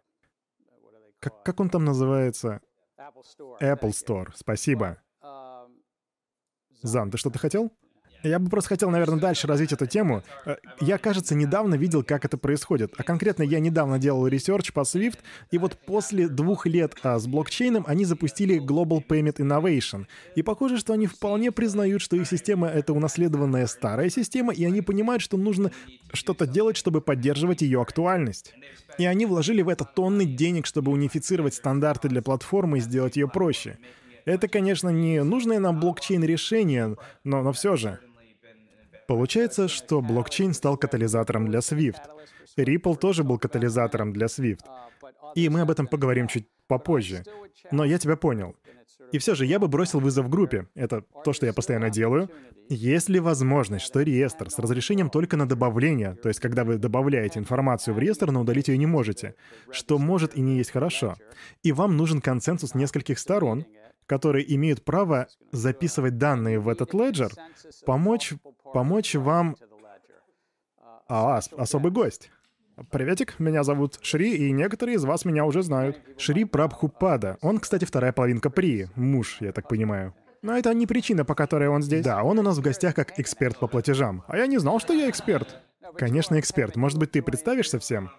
[1.21, 2.61] Как, как он там называется?
[2.99, 4.33] Apple Store.
[4.35, 5.01] Спасибо.
[6.83, 7.73] Зан, ты что-то хотел?
[8.25, 10.25] Я бы просто хотел, наверное, дальше развить эту тему.
[10.45, 12.93] Э, я, кажется, недавно видел, как это происходит.
[12.97, 15.19] А конкретно я недавно делал research по Swift,
[15.53, 20.07] и вот после двух лет а, с блокчейном они запустили Global Payment Innovation.
[20.35, 24.83] И похоже, что они вполне признают, что их система— это унаследованная старая система, и они
[24.83, 25.71] понимают, что нужно
[26.13, 28.53] что-то делать, чтобы поддерживать ее актуальность.
[28.99, 33.29] И они вложили в это тонны денег, чтобы унифицировать стандарты для платформы и сделать ее
[33.29, 33.79] проще.
[34.25, 37.99] Это, конечно, не нужное нам блокчейн решение, но, но все же.
[39.09, 42.03] Получается, что блокчейн стал катализатором для SWIFT.
[42.59, 44.61] Ripple тоже был катализатором для SWIFT.
[45.35, 47.25] И мы об этом поговорим чуть попозже.
[47.71, 48.55] Но я тебя понял.
[49.11, 50.67] И все же я бы бросил вызов группе.
[50.75, 52.29] Это то, что я постоянно делаю.
[52.69, 57.39] Есть ли возможность, что реестр с разрешением только на добавление, то есть когда вы добавляете
[57.39, 59.37] информацию в реестр, но удалить ее не можете,
[59.71, 61.17] что может и не есть хорошо,
[61.63, 63.65] и вам нужен консенсус нескольких сторон,
[64.09, 67.31] которые имеют право записывать данные в этот леджер,
[67.87, 68.33] помочь,
[68.73, 69.55] помочь вам...
[71.11, 72.31] А, особый гость.
[72.91, 76.01] Приветик, меня зовут Шри, и некоторые из вас меня уже знают.
[76.17, 77.37] Шри Прабхупада.
[77.41, 80.15] Он, кстати, вторая половинка При, муж, я так понимаю.
[80.43, 82.05] Но это не причина, по которой он здесь.
[82.05, 84.23] Да, он у нас в гостях как эксперт по платежам.
[84.29, 85.61] А я не знал, что я эксперт.
[85.97, 86.77] Конечно, эксперт.
[86.77, 88.11] Может быть, ты представишься всем?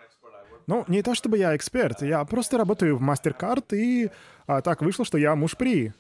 [0.70, 4.12] Ну, не то чтобы я эксперт, я просто работаю в MasterCard, и
[4.46, 5.94] а, так вышло, что я муж При.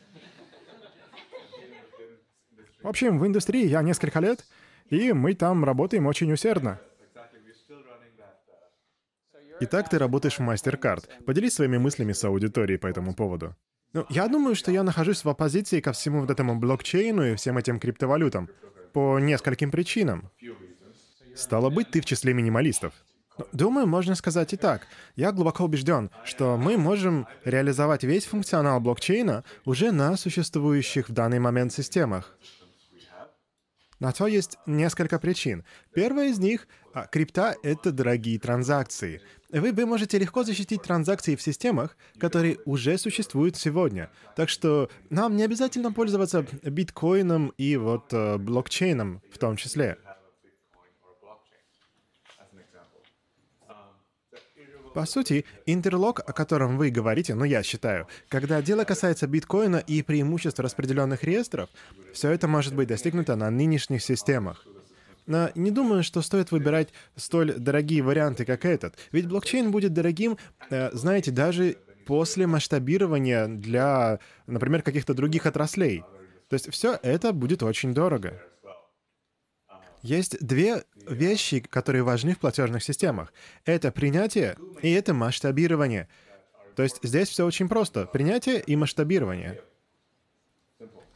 [2.83, 4.45] В общем, в индустрии я несколько лет,
[4.91, 6.79] и мы там работаем очень усердно.
[9.59, 11.25] Итак, ты работаешь в MasterCard.
[11.25, 13.55] Поделись своими мыслями с аудиторией по этому поводу.
[13.93, 17.57] Ну, я думаю, что я нахожусь в оппозиции ко всему вот этому блокчейну и всем
[17.57, 18.49] этим криптовалютам.
[18.93, 20.29] По нескольким причинам.
[21.35, 22.93] Стало быть, ты в числе минималистов.
[23.51, 24.87] Думаю, можно сказать и так.
[25.15, 31.39] Я глубоко убежден, что мы можем реализовать весь функционал блокчейна уже на существующих в данный
[31.39, 32.37] момент системах.
[33.99, 35.65] На то есть несколько причин.
[35.93, 39.21] Первая из них а,— крипта— это дорогие транзакции.
[39.51, 44.09] Вы, вы можете легко защитить транзакции в системах, которые уже существуют сегодня.
[44.37, 49.97] Так что нам не обязательно пользоваться биткоином и вот э, блокчейном в том числе.
[54.93, 60.01] По сути, интерлок, о котором вы говорите, ну я считаю, когда дело касается биткоина и
[60.01, 61.69] преимуществ распределенных реестров,
[62.13, 64.65] все это может быть достигнуто на нынешних системах.
[65.27, 68.95] Но не думаю, что стоит выбирать столь дорогие варианты, как этот.
[69.11, 70.37] Ведь блокчейн будет дорогим,
[70.71, 71.77] э, знаете, даже
[72.07, 76.03] после масштабирования для, например, каких-то других отраслей.
[76.49, 78.41] То есть все это будет очень дорого.
[80.01, 83.33] Есть две вещи, которые важны в платежных системах.
[83.65, 86.07] Это принятие и это масштабирование.
[86.75, 88.05] То есть здесь все очень просто.
[88.05, 89.61] Принятие и масштабирование.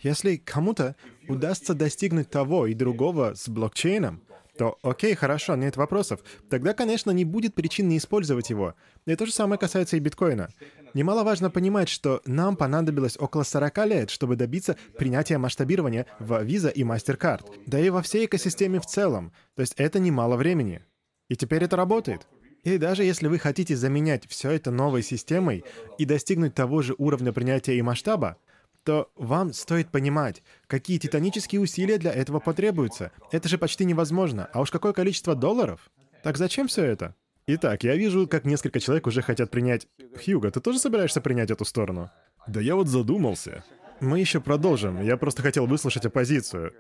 [0.01, 0.97] Если кому-то
[1.29, 4.21] удастся достигнуть того и другого с блокчейном,
[4.57, 6.19] то окей, хорошо, нет вопросов.
[6.49, 8.75] Тогда, конечно, не будет причин не использовать его.
[9.05, 10.49] И то же самое касается и биткоина.
[10.93, 16.83] Немаловажно понимать, что нам понадобилось около 40 лет, чтобы добиться принятия масштабирования в Visa и
[16.83, 19.33] MasterCard, да и во всей экосистеме в целом.
[19.55, 20.83] То есть это немало времени.
[21.29, 22.27] И теперь это работает.
[22.63, 25.65] И даже если вы хотите заменять все это новой системой
[25.97, 28.37] и достигнуть того же уровня принятия и масштаба,
[28.83, 33.11] то вам стоит понимать, какие титанические усилия для этого потребуются.
[33.31, 34.49] Это же почти невозможно.
[34.53, 35.89] А уж какое количество долларов?
[36.23, 37.15] Так зачем все это?
[37.45, 39.87] Итак, я вижу, как несколько человек уже хотят принять...
[40.23, 42.09] Хьюго, ты тоже собираешься принять эту сторону?
[42.47, 43.65] Да я вот задумался.
[43.99, 45.01] Мы еще продолжим.
[45.01, 46.73] Я просто хотел выслушать оппозицию.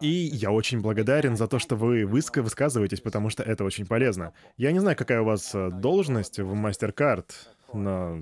[0.00, 2.36] И я очень благодарен за то, что вы выск...
[2.38, 4.32] высказываетесь, потому что это очень полезно.
[4.56, 7.26] Я не знаю, какая у вас э, должность в MasterCard,
[7.72, 8.20] но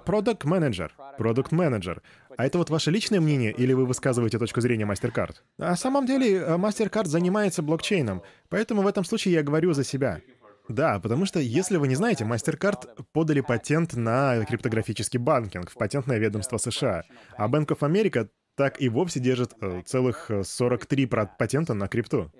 [0.00, 2.02] продукт менеджер продукт менеджер
[2.36, 5.36] А это вот ваше личное мнение, или вы высказываете точку зрения MasterCard?
[5.58, 10.20] На самом деле, э, MasterCard занимается блокчейном, поэтому в этом случае я говорю за себя.
[10.68, 16.18] Да, потому что, если вы не знаете, MasterCard подали патент на криптографический банкинг в патентное
[16.18, 17.02] ведомство США,
[17.36, 22.30] а Bank of America так и вовсе держит э, целых 43 э, патента на крипту.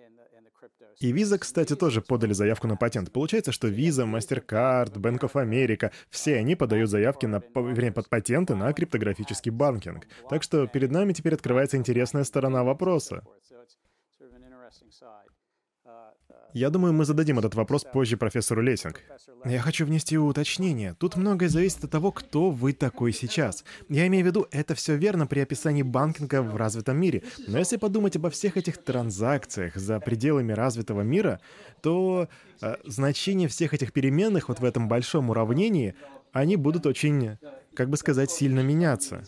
[1.00, 3.12] И Visa, кстати, тоже подали заявку на патент.
[3.12, 8.54] Получается, что Visa, MasterCard, Bank of America, все они подают заявки на, вернее, под патенты
[8.54, 10.06] на криптографический банкинг.
[10.28, 13.24] Так что перед нами теперь открывается интересная сторона вопроса.
[16.54, 19.00] Я думаю, мы зададим этот вопрос позже профессору Лессинг.
[19.44, 20.94] Я хочу внести уточнение.
[20.94, 23.64] Тут многое зависит от того, кто вы такой сейчас.
[23.88, 27.24] Я имею в виду, это все верно при описании банкинга в развитом мире.
[27.48, 31.40] Но если подумать обо всех этих транзакциях за пределами развитого мира,
[31.82, 32.28] то
[32.60, 35.96] э, значение всех этих переменных вот в этом большом уравнении,
[36.32, 37.36] они будут очень,
[37.74, 39.24] как бы сказать, сильно меняться.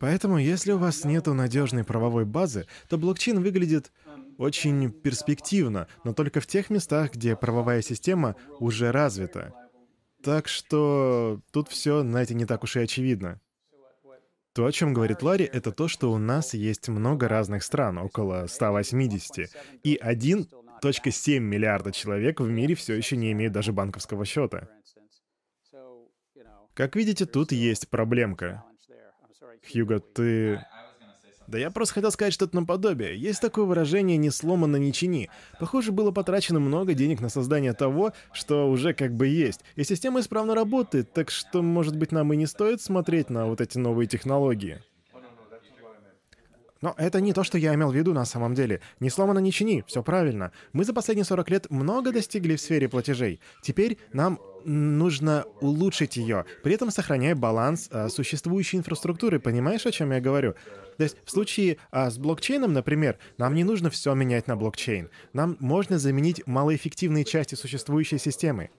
[0.00, 3.90] Поэтому, если у вас нет надежной правовой базы, то блокчейн выглядит
[4.38, 9.52] очень перспективно, но только в тех местах, где правовая система уже развита.
[10.22, 13.40] Так что тут все, знаете, не так уж и очевидно.
[14.54, 18.46] То, о чем говорит Ларри, это то, что у нас есть много разных стран, около
[18.46, 19.50] 180,
[19.84, 24.68] и 1.7 миллиарда человек в мире все еще не имеют даже банковского счета.
[26.74, 28.64] Как видите, тут есть проблемка.
[29.70, 30.64] Хьюго, ты...
[31.48, 33.18] Да я просто хотел сказать что-то наподобие.
[33.18, 35.30] Есть такое выражение «не сломано, не чини».
[35.58, 39.60] Похоже, было потрачено много денег на создание того, что уже как бы есть.
[39.74, 43.62] И система исправно работает, так что, может быть, нам и не стоит смотреть на вот
[43.62, 44.82] эти новые технологии.
[46.80, 48.80] Но это не то, что я имел в виду на самом деле.
[49.00, 50.52] Не сломано, не чини, все правильно.
[50.72, 53.40] Мы за последние 40 лет много достигли в сфере платежей.
[53.62, 59.40] Теперь нам нужно улучшить ее, при этом сохраняя баланс а, существующей инфраструктуры.
[59.40, 60.54] Понимаешь, о чем я говорю?
[60.96, 65.10] То есть в случае а, с блокчейном, например, нам не нужно все менять на блокчейн.
[65.32, 68.70] Нам можно заменить малоэффективные части существующей системы.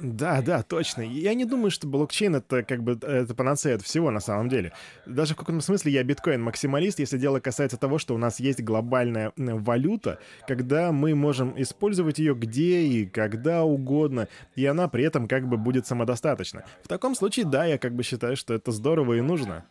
[0.00, 1.02] Да, да, точно.
[1.02, 4.72] Я не думаю, что блокчейн это как бы это панацея от всего на самом деле.
[5.06, 9.32] Даже в каком-то смысле я биткоин-максималист, если дело касается того, что у нас есть глобальная
[9.36, 15.48] валюта, когда мы можем использовать ее где и когда угодно, и она при этом как
[15.48, 16.64] бы будет самодостаточна.
[16.82, 19.64] В таком случае, да, я как бы считаю, что это здорово и нужно.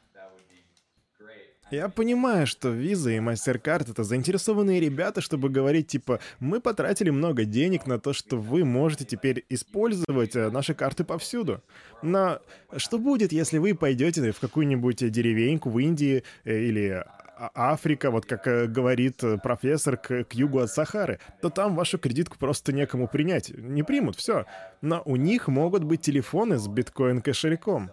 [1.72, 7.46] Я понимаю, что Visa и MasterCard— это заинтересованные ребята, чтобы говорить, типа, мы потратили много
[7.46, 11.62] денег на то, что вы можете теперь использовать э, наши карты повсюду.
[12.02, 12.40] Но
[12.76, 17.04] что будет, если вы пойдете в какую-нибудь деревеньку в Индии э, или
[17.38, 22.00] а, Африка, вот как э, говорит профессор, к, к югу от Сахары, то там вашу
[22.00, 23.52] кредитку просто некому принять.
[23.56, 24.46] Не примут, все.
[24.82, 27.92] Но у них могут быть телефоны с биткоин-кошельком.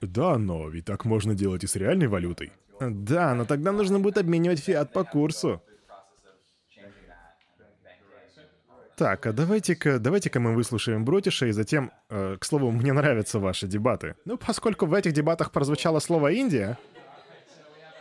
[0.00, 2.52] Да, но ведь так можно делать и с реальной валютой.
[2.80, 5.62] Да, но тогда нужно будет обменивать фиат по курсу.
[8.96, 13.66] Так, а давайте-ка давайте-ка мы выслушаем Бротиша, и затем, э, к слову, мне нравятся ваши
[13.66, 14.14] дебаты.
[14.26, 16.76] Ну, поскольку в этих дебатах прозвучало слово «Индия»,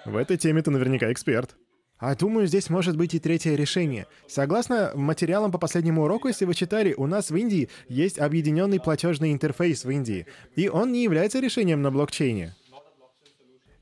[0.04, 1.56] в этой теме ты наверняка эксперт.
[2.00, 4.08] А думаю, здесь может быть и третье решение.
[4.26, 9.34] Согласно материалам по последнему уроку, если вы читали, у нас в Индии есть объединенный платежный
[9.34, 10.26] интерфейс в Индии,
[10.56, 12.56] и он не является решением на блокчейне.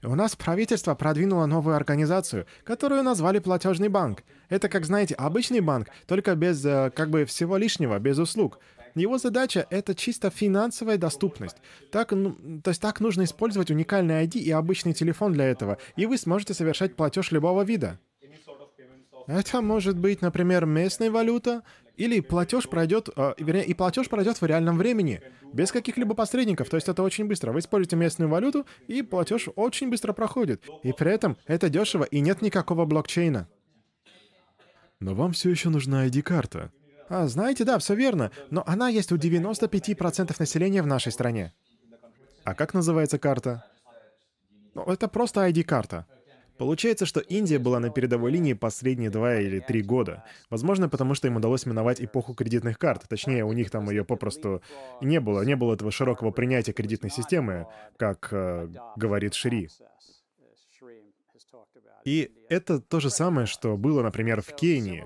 [0.03, 4.23] У нас правительство продвинуло новую организацию, которую назвали платежный банк.
[4.49, 8.59] Это, как знаете, обычный банк, только без э, как бы всего лишнего, без услуг.
[8.95, 11.57] Его задача— это чисто финансовая доступность.
[11.91, 16.05] Так, ну, то есть так нужно использовать уникальный ID и обычный телефон для этого, и
[16.05, 17.99] вы сможете совершать платеж любого вида.
[19.27, 21.63] Это может быть, например, местная валюта,
[21.97, 25.21] или платеж пройдет, э, вернее, и платеж пройдет в реальном времени,
[25.51, 27.51] без каких-либо посредников, то есть это очень быстро.
[27.51, 30.63] Вы используете местную валюту, и платеж очень быстро проходит.
[30.83, 33.49] И при этом это дешево, и нет никакого блокчейна.
[34.99, 36.71] Но вам все еще нужна ID-карта.
[37.09, 41.53] А, знаете, да, все верно, но она есть у 95% населения в нашей стране.
[42.43, 43.65] А как называется карта?
[44.73, 46.05] Ну, это просто ID-карта.
[46.57, 50.23] Получается, что Индия была на передовой линии последние два или три года.
[50.49, 53.05] Возможно, потому что им удалось миновать эпоху кредитных карт.
[53.07, 54.61] Точнее, у них там ее попросту
[55.01, 55.41] не было.
[55.41, 59.69] Не было этого широкого принятия кредитной системы, как э, говорит Шри.
[62.05, 65.05] И это то же самое, что было, например, в Кении.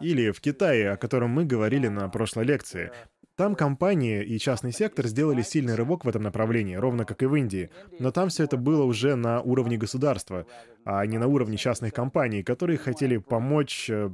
[0.00, 2.90] Или в Китае, о котором мы говорили на прошлой лекции.
[3.36, 7.34] Там компании и частный сектор сделали сильный рывок в этом направлении, ровно как и в
[7.34, 7.70] Индии.
[7.98, 10.46] Но там все это было уже на уровне государства,
[10.84, 14.10] а не на уровне частных компаний, которые хотели помочь э,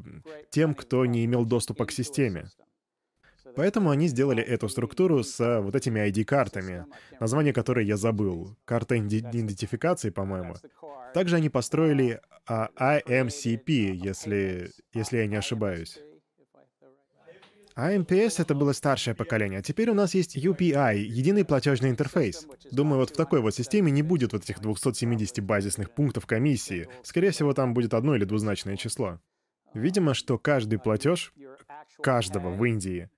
[0.49, 2.47] тем, кто не имел доступа к системе.
[3.57, 6.87] Поэтому они сделали эту структуру с вот этими ID-картами,
[7.19, 8.57] название которой я забыл.
[8.65, 10.55] Карта идентификации, по-моему.
[11.13, 15.99] Также они построили а, IMCP, если, если я не ошибаюсь.
[17.81, 22.47] IMPS— это было старшее поколение, а теперь у нас есть UPI, единый платежный интерфейс.
[22.71, 26.89] Думаю, вот в такой вот системе не будет вот этих 270 базисных пунктов комиссии.
[27.03, 29.21] Скорее всего, там будет одно или двузначное число.
[29.73, 31.33] Видимо, что каждый платеж
[32.03, 33.09] каждого в Индии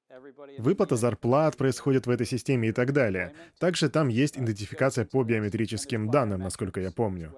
[0.59, 3.33] Выплата зарплат происходит в этой системе и так далее.
[3.59, 7.33] Также там есть идентификация по биометрическим данным, насколько я помню.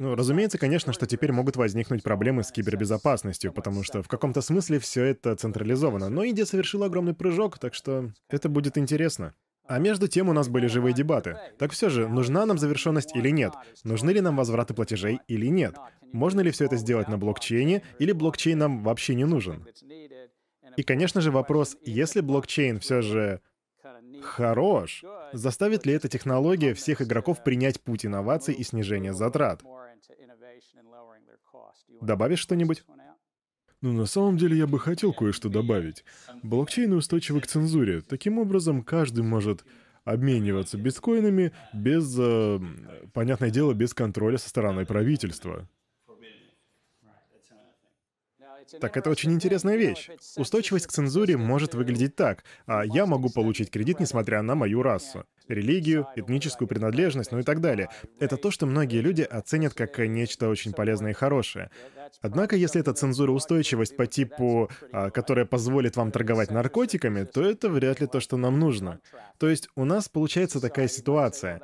[0.00, 4.78] Ну, разумеется, конечно, что теперь могут возникнуть проблемы с кибербезопасностью, потому что в каком-то смысле
[4.78, 6.08] все это централизовано.
[6.08, 9.34] Но Индия совершила огромный прыжок, так что это будет интересно.
[9.66, 11.38] А между тем у нас были живые дебаты.
[11.58, 13.54] Так все же, нужна нам завершенность или нет?
[13.82, 15.76] Нужны ли нам возвраты платежей или нет?
[16.12, 19.66] Можно ли все это сделать на блокчейне, или блокчейн нам вообще не нужен?
[20.76, 23.40] И, конечно же, вопрос, если блокчейн все же
[24.24, 29.62] хорош, заставит ли эта технология всех игроков принять путь инноваций и снижения затрат?
[32.00, 32.84] Добавишь что-нибудь?
[33.80, 36.04] Ну, на самом деле я бы хотел кое-что добавить.
[36.42, 38.00] Блокчейн устойчивы к цензуре.
[38.00, 39.64] Таким образом, каждый может
[40.04, 42.60] обмениваться биткоинами без, э,
[43.12, 45.68] понятное дело, без контроля со стороны правительства.
[48.80, 50.10] Так это очень интересная вещь.
[50.36, 52.44] Устойчивость к цензуре может выглядеть так.
[52.66, 57.60] А я могу получить кредит, несмотря на мою расу, религию, этническую принадлежность, ну и так
[57.60, 57.88] далее.
[58.18, 61.70] Это то, что многие люди оценят как нечто очень полезное и хорошее.
[62.20, 68.00] Однако, если это цензуроустойчивость по типу, а, которая позволит вам торговать наркотиками, то это вряд
[68.00, 69.00] ли то, что нам нужно.
[69.38, 71.60] То есть у нас получается такая ситуация.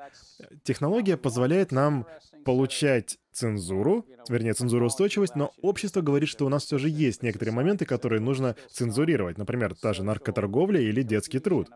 [0.63, 2.07] Технология позволяет нам
[2.45, 7.85] получать цензуру, вернее, цензуроустойчивость, но общество говорит, что у нас все же есть некоторые моменты,
[7.85, 9.39] которые нужно цензурировать.
[9.39, 11.69] Например, та же наркоторговля или детский труд.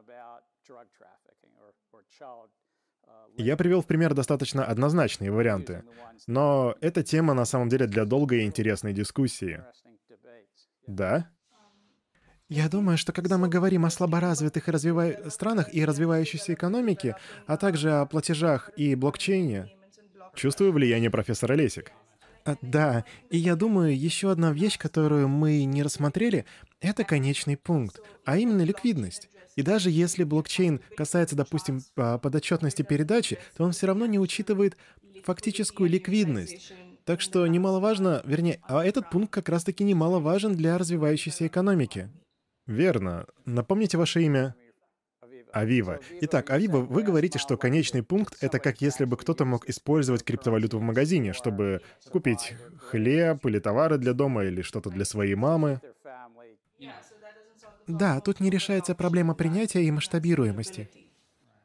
[3.36, 5.82] Я привел в пример достаточно однозначные варианты,
[6.26, 9.62] но эта тема на самом деле для долгой и интересной дискуссии.
[10.86, 11.33] Да?
[12.48, 15.30] Я думаю, что когда мы говорим о слаборазвитых и развива...
[15.30, 17.16] странах и развивающейся экономике,
[17.46, 19.70] а также о платежах и блокчейне...
[20.34, 21.92] Чувствую влияние профессора Лесик.
[22.44, 26.44] А, да, и я думаю, еще одна вещь, которую мы не рассмотрели,
[26.80, 29.30] это конечный пункт, а именно ликвидность.
[29.56, 34.76] И даже если блокчейн касается, допустим, а, подотчетности передачи, то он все равно не учитывает
[35.22, 36.72] фактическую ликвидность.
[37.04, 42.10] Так что немаловажно, вернее, а этот пункт как раз-таки немаловажен для развивающейся экономики.
[42.66, 43.26] Верно.
[43.44, 44.54] Напомните ваше имя.
[45.52, 46.00] Авива.
[46.22, 50.78] Итак, Авива, вы говорите, что конечный пункт— это как если бы кто-то мог использовать криптовалюту
[50.78, 55.80] в магазине, чтобы купить хлеб или товары для дома или что-то для своей мамы.
[57.86, 60.90] Да, тут не решается проблема принятия и масштабируемости.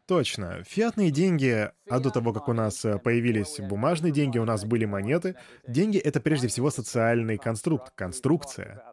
[0.06, 0.64] Точно.
[0.68, 4.86] Фиатные деньги, а до того, как у нас э, появились бумажные деньги, у нас были
[4.86, 5.36] монеты.
[5.68, 8.84] Деньги— это прежде всего социальный конструкт, конструкция.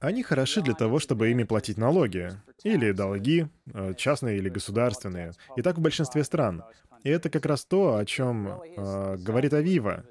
[0.00, 2.30] Они хороши для того, чтобы ими платить налоги.
[2.64, 5.32] Или долги, э, частные или государственные.
[5.56, 6.64] И так в большинстве стран.
[7.04, 10.04] И это как раз то, о чем э, говорит Авива.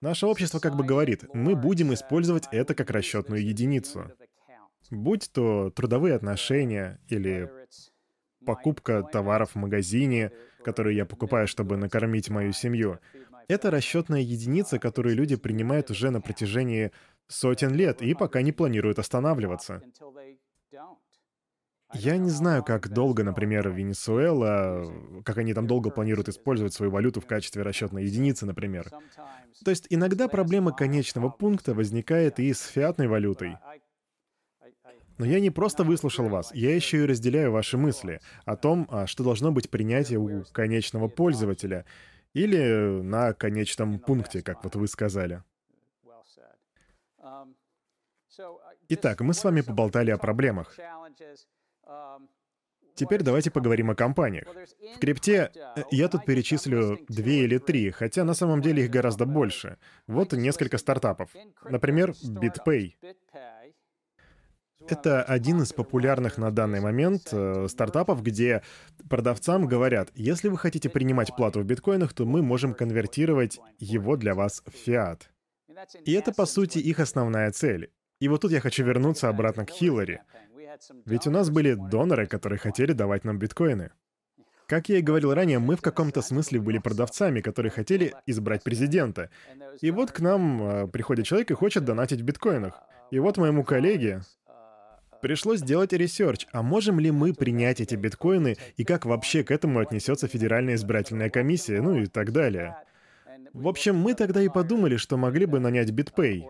[0.00, 4.12] Наше общество как бы говорит, мы будем использовать это как расчетную единицу.
[4.90, 7.50] Будь то трудовые отношения или
[8.46, 10.30] покупка товаров в магазине,
[10.64, 13.00] которые я покупаю, чтобы накормить мою семью.
[13.48, 16.92] Это расчетная единица, которую люди принимают уже на протяжении
[17.28, 19.82] сотен лет и пока не планируют останавливаться.
[21.94, 27.22] Я не знаю, как долго, например, Венесуэла, как они там долго планируют использовать свою валюту
[27.22, 28.90] в качестве расчетной единицы, например.
[29.64, 33.56] То есть иногда проблема конечного пункта возникает и с фиатной валютой.
[35.16, 39.08] Но я не просто выслушал вас, я еще и разделяю ваши мысли о том, а,
[39.08, 41.86] что должно быть принятие у конечного пользователя
[42.34, 45.42] или на конечном пункте, как вот вы сказали.
[48.90, 50.74] Итак, мы с вами поболтали о проблемах.
[52.94, 54.48] Теперь давайте поговорим о компаниях.
[54.96, 59.24] В крипте э, я тут перечислю две или три, хотя на самом деле их гораздо
[59.24, 59.76] больше.
[60.08, 61.30] Вот несколько стартапов.
[61.64, 62.94] Например, BitPay.
[64.88, 68.62] Это один из популярных на данный момент э, стартапов, где
[69.08, 74.34] продавцам говорят, если вы хотите принимать плату в биткоинах, то мы можем конвертировать его для
[74.34, 75.30] вас в фиат.
[76.04, 77.92] И это, по сути, их основная цель.
[78.20, 80.22] И вот тут я хочу вернуться обратно к Хиллари.
[81.06, 83.90] Ведь у нас были доноры, которые хотели давать нам биткоины.
[84.66, 89.30] Как я и говорил ранее, мы в каком-то смысле были продавцами, которые хотели избрать президента.
[89.80, 92.82] И вот к нам э, приходит человек и хочет донатить в биткоинах.
[93.10, 94.20] И вот моему коллеге
[95.22, 99.80] пришлось сделать research, а можем ли мы принять эти биткоины и как вообще к этому
[99.80, 102.76] отнесется Федеральная избирательная комиссия, ну и так далее.
[103.54, 106.44] В общем, мы тогда и подумали, что могли бы нанять BitPay.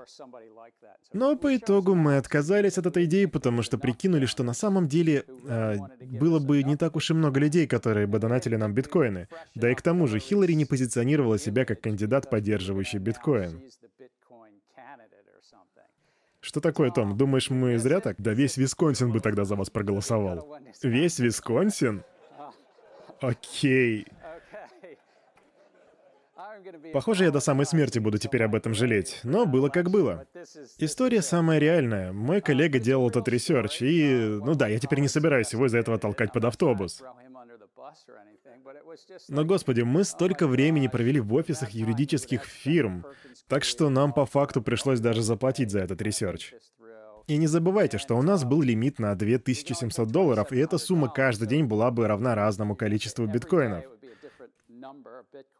[1.13, 5.25] Но по итогу мы отказались от этой идеи, потому что прикинули, что на самом деле
[5.47, 9.29] э, было бы не так уж и много людей, которые бы донатили нам биткоины.
[9.55, 13.63] Да и к тому же Хиллари не позиционировала себя как кандидат, поддерживающий биткоин.
[16.41, 17.17] Что такое, Том?
[17.17, 18.17] Думаешь, мы зря так?
[18.19, 20.59] Да весь Висконсин бы тогда за вас проголосовал.
[20.83, 22.05] Весь Висконсин?
[23.21, 24.07] Окей.
[26.93, 30.27] Похоже, я до самой смерти буду теперь об этом жалеть, но было как было.
[30.79, 32.13] История самая реальная.
[32.13, 34.39] Мой коллега делал этот research, и...
[34.43, 37.03] Ну да, я теперь не собираюсь его из-за этого толкать под автобус.
[39.29, 43.07] Но, господи, мы столько времени провели в офисах юридических фирм,
[43.47, 46.55] так что нам по факту пришлось даже заплатить за этот research.
[47.27, 51.47] И не забывайте, что у нас был лимит на 2700 долларов, и эта сумма каждый
[51.47, 53.85] день была бы равна разному количеству биткоинов.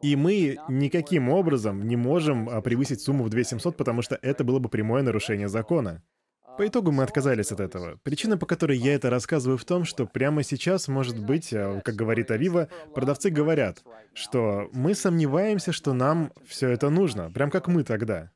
[0.01, 4.59] И мы никаким образом не можем а, превысить сумму в 2700, потому что это было
[4.59, 6.03] бы прямое нарушение закона.
[6.57, 7.97] По итогу мы отказались от этого.
[8.03, 11.95] Причина, по которой я это рассказываю, в том, что прямо сейчас, может быть, а, как
[11.95, 17.83] говорит Авива, продавцы говорят, что мы сомневаемся, что нам все это нужно, прям как мы
[17.83, 18.31] тогда.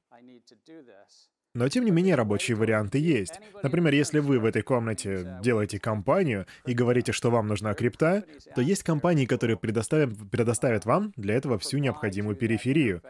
[1.54, 3.40] Но тем не менее рабочие варианты есть.
[3.62, 8.24] Например, если вы в этой комнате делаете компанию и говорите, что вам нужна крипта,
[8.56, 13.04] то есть компании, которые предоставят, предоставят вам для этого всю необходимую периферию.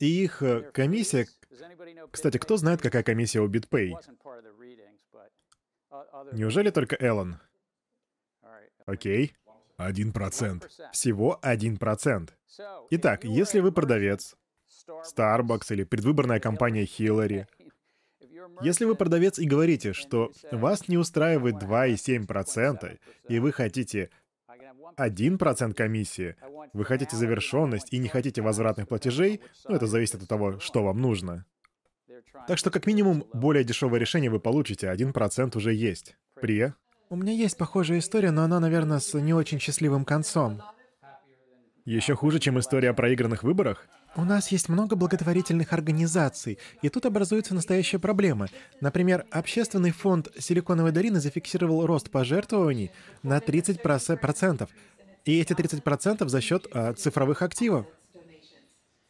[0.00, 1.28] И их э, комиссия...
[2.10, 3.94] Кстати, кто знает, какая комиссия у BitPay?
[6.32, 7.38] Неужели только Эллен?
[8.86, 9.34] Окей.
[9.76, 10.68] Один процент.
[10.92, 12.36] Всего один процент.
[12.90, 14.36] Итак, если вы продавец,
[14.88, 17.46] Starbucks или предвыборная компания Хиллари,
[18.62, 22.98] если вы продавец и говорите, что вас не устраивает 2,7%,
[23.28, 24.10] и вы хотите
[24.96, 26.36] 1% комиссии,
[26.72, 31.00] вы хотите завершенность и не хотите возвратных платежей, ну это зависит от того, что вам
[31.00, 31.44] нужно.
[32.46, 36.16] Так что как минимум более дешевое решение вы получите, 1% уже есть.
[36.40, 36.74] Прия?
[37.10, 40.60] У меня есть похожая история, но она, наверное, с не очень счастливым концом.
[41.84, 43.86] Еще хуже, чем история о проигранных выборах?
[44.16, 48.46] У нас есть много благотворительных организаций, и тут образуется настоящая проблема.
[48.80, 52.92] Например, общественный фонд Силиконовой долины зафиксировал рост пожертвований
[53.24, 54.68] на 30%,
[55.24, 57.86] и эти 30% за счет а, цифровых активов.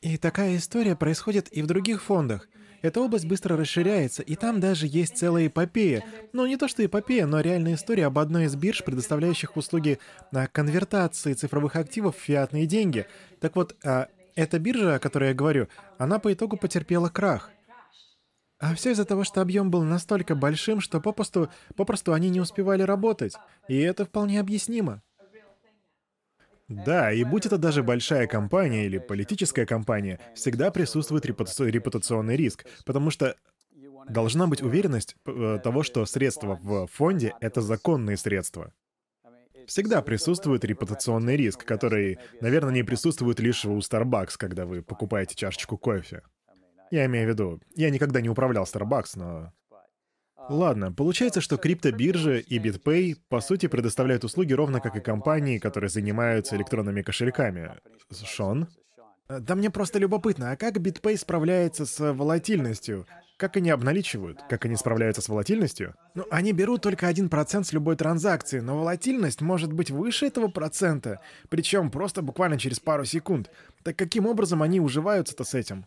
[0.00, 2.48] И такая история происходит и в других фондах.
[2.80, 6.04] Эта область быстро расширяется, и там даже есть целая эпопея.
[6.32, 9.98] Ну, не то что эпопея, но реальная история об одной из бирж, предоставляющих услуги
[10.32, 13.06] а, конвертации цифровых активов в фиатные деньги.
[13.40, 15.68] Так вот, а, эта биржа, о которой я говорю,
[15.98, 17.50] она по итогу потерпела крах.
[18.58, 22.82] А все из-за того, что объем был настолько большим, что попросту, попросту они не успевали
[22.82, 23.34] работать.
[23.68, 25.02] И это вполне объяснимо.
[26.68, 33.10] Да, и будь это даже большая компания или политическая компания, всегда присутствует репутационный риск, потому
[33.10, 33.36] что
[34.08, 38.72] должна быть уверенность э, того, что средства в фонде— это законные средства.
[39.66, 45.78] Всегда присутствует репутационный риск, который, наверное, не присутствует лишь у Starbucks, когда вы покупаете чашечку
[45.78, 46.22] кофе.
[46.90, 49.52] Я имею в виду, я никогда не управлял Starbucks, но...
[50.48, 55.88] Ладно, получается, что криптобиржи и BitPay, по сути, предоставляют услуги ровно как и компании, которые
[55.88, 57.72] занимаются электронными кошельками.
[58.12, 58.68] Шон?
[59.28, 63.06] Да мне просто любопытно, а как BitPay справляется с волатильностью?
[63.36, 64.40] Как они обналичивают?
[64.48, 65.94] Как они справляются с волатильностью?
[66.14, 70.48] Ну, они берут только один процент с любой транзакции, но волатильность может быть выше этого
[70.48, 73.50] процента, причем просто буквально через пару секунд.
[73.82, 75.86] Так каким образом они уживаются-то с этим?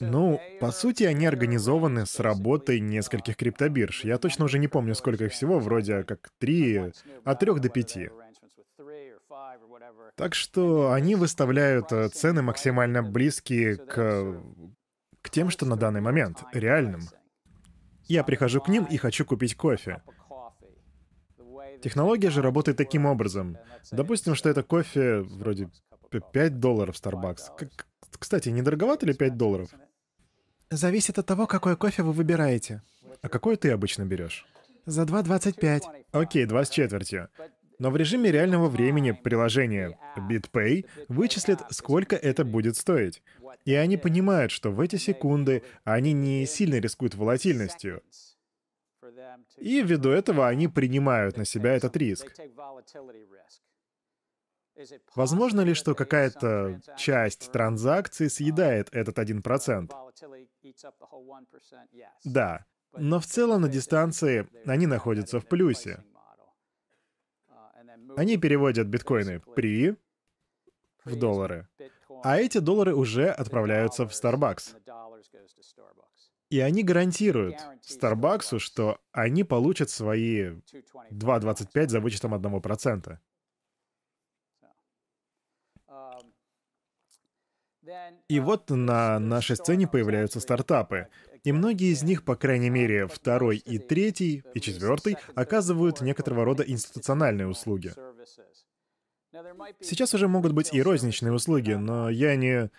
[0.00, 4.04] Ну, по сути, они организованы с работой нескольких криптобирж.
[4.04, 6.92] Я точно уже не помню, сколько их всего, вроде как три,
[7.24, 8.10] от трех до пяти.
[10.16, 14.40] Так что они выставляют э, цены максимально близкие к
[15.26, 17.00] к тем, что на данный момент реальным.
[18.04, 20.00] Я прихожу к ним и хочу купить кофе.
[21.82, 23.58] Технология же работает таким образом.
[23.90, 25.68] Допустим, что это кофе вроде
[26.10, 27.68] 5 долларов Starbucks.
[28.16, 29.70] Кстати, не дороговато ли 5 долларов?
[30.70, 32.82] Зависит от того, какой кофе вы выбираете.
[33.20, 34.46] А какой ты обычно берешь?
[34.84, 35.82] За 2.25.
[36.12, 37.28] Окей, 2 с четвертью.
[37.78, 43.22] Но в режиме реального времени приложение BitPay вычислит, сколько это будет стоить.
[43.64, 48.02] И они понимают, что в эти секунды они не сильно рискуют волатильностью.
[49.58, 52.32] И ввиду этого они принимают на себя этот риск.
[55.14, 59.92] Возможно ли, что какая-то часть транзакций съедает этот 1%?
[62.24, 62.64] Да.
[62.98, 66.04] Но в целом на дистанции они находятся в плюсе.
[68.16, 69.96] Они переводят биткоины при
[71.04, 71.68] в доллары.
[72.22, 74.76] А эти доллары уже отправляются в Starbucks.
[76.50, 80.52] И они гарантируют Starbucks, что они получат свои
[81.10, 83.18] 2,25 за вычетом 1%.
[88.28, 91.08] И вот на нашей сцене появляются стартапы.
[91.46, 96.64] И многие из них, по крайней мере, второй и третий, и четвертый, оказывают некоторого рода
[96.64, 97.92] институциональные услуги.
[99.80, 102.72] Сейчас уже могут быть и розничные услуги, но я не...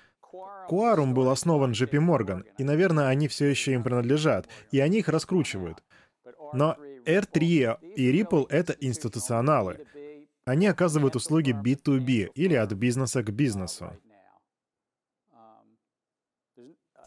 [0.70, 5.08] Quorum был основан JP Morgan, и, наверное, они все еще им принадлежат, и они их
[5.08, 5.82] раскручивают.
[6.52, 9.88] Но R3 и Ripple— это институционалы.
[10.44, 13.94] Они оказывают услуги B2B или от бизнеса к бизнесу.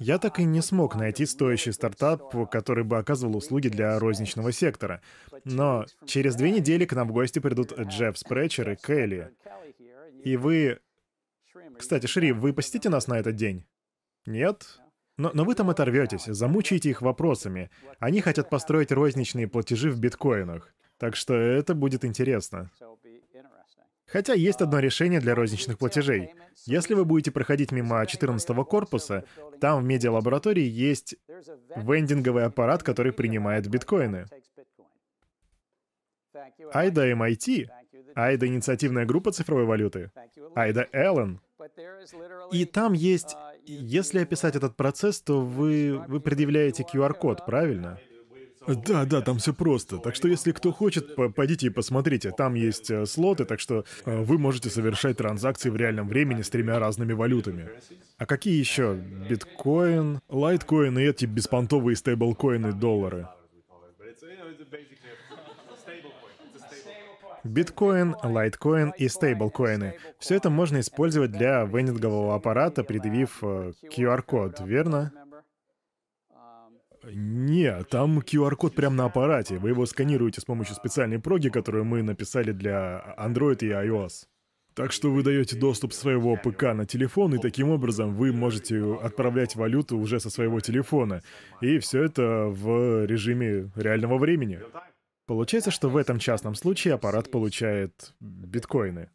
[0.01, 5.03] Я так и не смог найти стоящий стартап, который бы оказывал услуги для розничного сектора.
[5.44, 9.30] Но через две недели к нам в гости придут Джефф Спречер и Келли.
[10.24, 10.80] И вы...
[11.78, 13.66] Кстати, Шри, вы посетите нас на этот день?
[14.26, 14.80] Нет?
[15.18, 17.70] Но, но вы там оторветесь, замучаете их вопросами.
[17.98, 20.74] Они хотят построить розничные платежи в биткоинах.
[20.96, 22.70] Так что это будет интересно.
[24.12, 26.34] Хотя есть одно решение для розничных платежей.
[26.66, 29.24] Если вы будете проходить мимо 14 корпуса,
[29.61, 31.16] там в медиалаборатории есть
[31.76, 34.26] вендинговый аппарат, который принимает биткоины.
[36.72, 37.68] Айда MIT,
[38.14, 40.11] Айда инициативная группа цифровой валюты,
[40.54, 41.40] Айда Эллен.
[42.52, 47.98] И там есть, если описать этот процесс, то вы, вы предъявляете QR-код, правильно?
[48.66, 49.98] Да, да, там все просто.
[49.98, 52.30] Так что если кто хочет, пойдите и посмотрите.
[52.30, 56.50] Там есть э, слоты, так что э, вы можете совершать транзакции в реальном времени с
[56.50, 57.70] тремя разными валютами.
[58.18, 58.94] А какие еще?
[59.28, 63.28] Биткоин, лайткоин и эти беспонтовые стейблкоины доллары.
[67.42, 69.94] Биткоин, лайткоин и стейблкоины.
[70.18, 75.12] Все это можно использовать для вендингового аппарата, предъявив QR-код, э, верно?
[77.05, 79.59] Не, там QR-код прямо на аппарате.
[79.59, 84.26] Вы его сканируете с помощью специальной проги, которую мы написали для Android и iOS.
[84.74, 89.57] Так что вы даете доступ своего ПК на телефон, и таким образом вы можете отправлять
[89.57, 91.22] валюту уже со своего телефона.
[91.61, 94.61] И все это в режиме реального времени.
[95.26, 99.11] Получается, что в этом частном случае аппарат получает биткоины.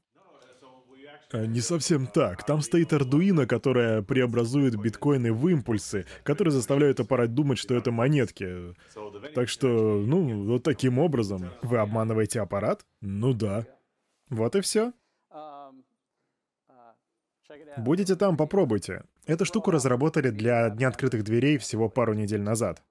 [1.32, 2.46] Э, не совсем так.
[2.46, 8.76] Там стоит Ардуино, которая преобразует биткоины в импульсы, которые заставляют аппарат думать, что это монетки.
[9.34, 11.52] Так что, ну, вот таким образом.
[11.62, 12.86] Вы обманываете аппарат?
[13.02, 13.66] Ну да.
[14.30, 14.94] Вот и все.
[17.78, 19.04] Будете там, попробуйте.
[19.26, 22.84] Эту штуку разработали для Дня открытых дверей всего пару недель назад.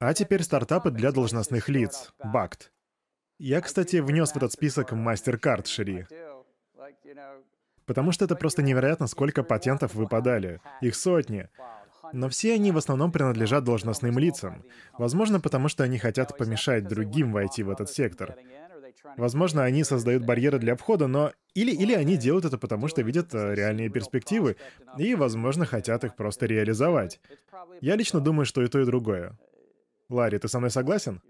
[0.00, 2.12] А теперь стартапы для должностных лиц.
[2.22, 2.70] БАКТ.
[3.38, 6.06] Я, кстати, внес в этот список MasterCard, Шири.
[7.86, 10.60] Потому что это просто невероятно, сколько патентов выпадали.
[10.80, 11.48] Их сотни.
[12.12, 14.64] Но все они в основном принадлежат должностным лицам.
[14.98, 18.36] Возможно, потому что они хотят помешать другим войти в этот сектор.
[19.16, 21.32] Возможно, они создают барьеры для входа, но...
[21.54, 24.56] Или, или они делают это потому, что видят э, реальные перспективы,
[24.96, 27.20] и, возможно, хотят их просто реализовать.
[27.80, 29.36] Я лично думаю, что и то, и другое.
[30.08, 31.20] Ларри, ты со мной согласен?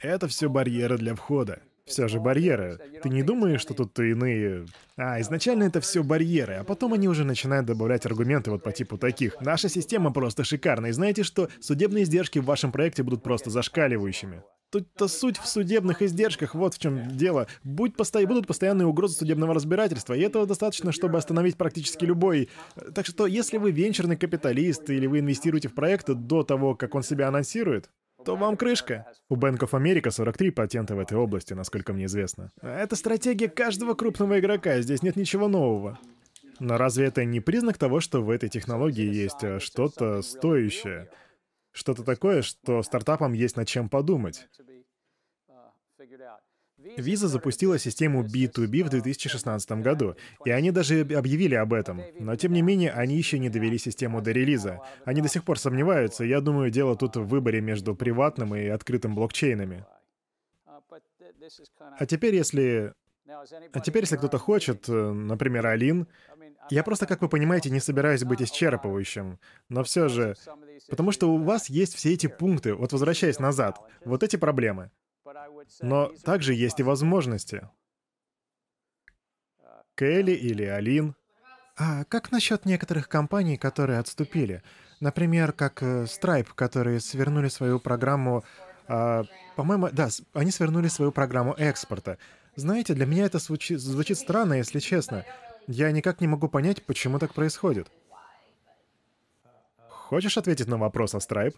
[0.00, 1.62] Это все барьеры для входа.
[1.86, 2.80] Все же барьеры.
[3.02, 4.66] Ты не думаешь, что тут иные...
[4.96, 8.98] А, изначально это все барьеры, а потом они уже начинают добавлять аргументы вот по типу
[8.98, 9.40] таких.
[9.40, 11.48] Наша система просто шикарная, и знаете что?
[11.60, 14.42] Судебные издержки в вашем проекте будут просто зашкаливающими.
[14.72, 17.46] Тут-то суть в судебных издержках, вот в чем дело.
[17.62, 18.26] Будь посто...
[18.26, 22.48] Будут постоянные угрозы судебного разбирательства, и этого достаточно, чтобы остановить практически любой...
[22.96, 27.04] Так что, если вы венчурный капиталист, или вы инвестируете в проект до того, как он
[27.04, 27.90] себя анонсирует,
[28.26, 29.06] то вам крышка.
[29.28, 32.50] У Bank of America 43 патента в этой области, насколько мне известно.
[32.60, 35.98] Это стратегия каждого крупного игрока, здесь нет ничего нового.
[36.58, 41.08] Но разве это не признак того, что в этой технологии есть э, что-то стоящее?
[41.70, 44.48] Что-то такое, что стартапам есть над чем подумать?
[46.96, 52.02] Visa запустила систему B2B в 2016 году, и они даже объявили об этом.
[52.18, 54.80] Но тем не менее, они еще не довели систему до релиза.
[55.04, 59.14] Они до сих пор сомневаются, я думаю, дело тут в выборе между приватным и открытым
[59.14, 59.84] блокчейнами.
[61.98, 62.92] А теперь, если...
[63.72, 66.06] А теперь, если кто-то хочет, например, Алин,
[66.70, 69.38] я просто, как вы понимаете, не собираюсь быть исчерпывающим.
[69.68, 70.34] Но все же...
[70.88, 74.90] Потому что у вас есть все эти пункты, вот возвращаясь назад, вот эти проблемы.
[75.80, 77.68] Но также есть и возможности.
[79.96, 81.14] Келли или Алин.
[81.78, 84.62] А как насчет некоторых компаний, которые отступили?
[85.00, 88.44] Например, как э, Stripe, которые свернули свою программу...
[88.88, 89.24] А,
[89.56, 92.18] по-моему, да, они свернули свою программу экспорта.
[92.54, 95.24] Знаете, для меня это звучит, звучит странно, если честно.
[95.66, 97.88] Я никак не могу понять, почему так происходит.
[100.08, 101.56] Хочешь ответить на вопрос о Stripe?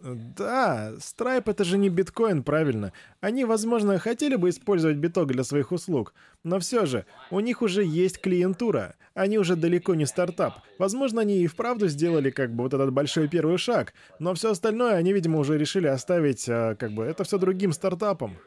[0.00, 2.94] Да, Stripe это же не биткоин, правильно.
[3.20, 7.84] Они, возможно, хотели бы использовать биток для своих услуг, но все же, у них уже
[7.84, 8.96] есть клиентура.
[9.12, 10.54] Они уже далеко не стартап.
[10.78, 14.94] Возможно, они и вправду сделали как бы вот этот большой первый шаг, но все остальное
[14.94, 18.38] они, видимо, уже решили оставить, а, как бы, это все другим стартапом.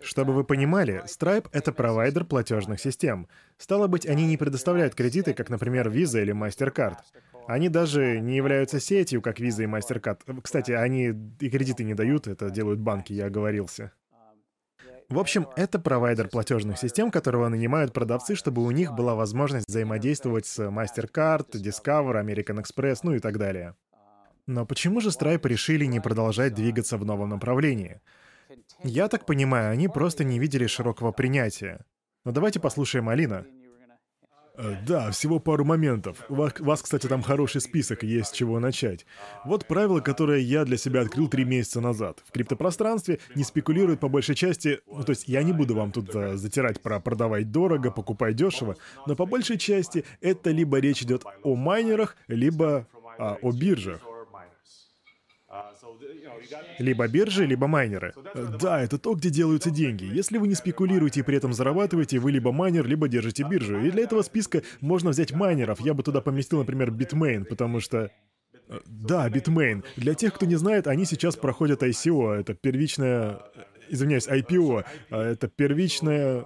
[0.00, 3.28] Чтобы вы понимали, Stripe— это провайдер платежных систем.
[3.58, 6.96] Стало быть, они не предоставляют кредиты, как, например, Visa или MasterCard.
[7.46, 10.40] Они даже не являются сетью, как Visa и MasterCard.
[10.42, 13.92] Кстати, они и кредиты не дают, это делают банки, я оговорился.
[15.08, 20.46] В общем, это провайдер платежных систем, которого нанимают продавцы, чтобы у них была возможность взаимодействовать
[20.46, 23.74] с MasterCard, Discover, American Express, ну и так далее.
[24.46, 28.00] Но почему же Stripe решили не продолжать двигаться в новом направлении?
[28.82, 31.84] Я так понимаю, они просто не видели широкого принятия.
[32.24, 33.46] Но давайте послушаем Алина.
[34.56, 36.18] Э, да, всего пару моментов.
[36.28, 39.06] У вас, кстати, там хороший список, есть чего начать.
[39.44, 42.22] Вот правило, которое я для себя открыл три месяца назад.
[42.26, 44.80] В криптопространстве не спекулируют по большей части...
[44.86, 48.76] Ну, то есть я не буду вам тут uh, затирать про продавать дорого, покупать дешево,
[49.06, 52.86] но по большей части это либо речь идет о майнерах, либо
[53.18, 54.00] а, о биржах.
[56.78, 58.14] Либо биржи, либо майнеры.
[58.60, 60.04] Да, это то, где делаются деньги.
[60.04, 63.78] Если вы не спекулируете и при этом зарабатываете, вы либо майнер, либо держите биржу.
[63.78, 65.80] И для этого списка можно взять майнеров.
[65.80, 68.10] Я бы туда поместил, например, Bitmain, потому что...
[68.68, 69.84] Э, да, Bitmain.
[69.96, 72.32] Для тех, кто не знает, они сейчас проходят ICO.
[72.34, 73.40] Это первичное...
[73.88, 74.84] Извиняюсь, IPO.
[75.10, 76.44] А это первичное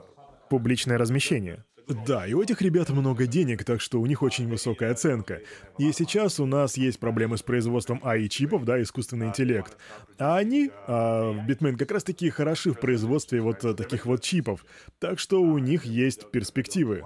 [0.49, 1.65] публичное размещение.
[1.89, 5.43] Да, и у этих ребят много денег, так что у них очень высокая оценка.
[5.79, 9.77] И сейчас у нас есть проблемы с производством AI-чипов, да, искусственный интеллект.
[10.19, 14.65] А они, а, Bitmain как раз-таки хороши в производстве вот таких вот чипов.
[14.99, 17.03] Так что у них есть перспективы.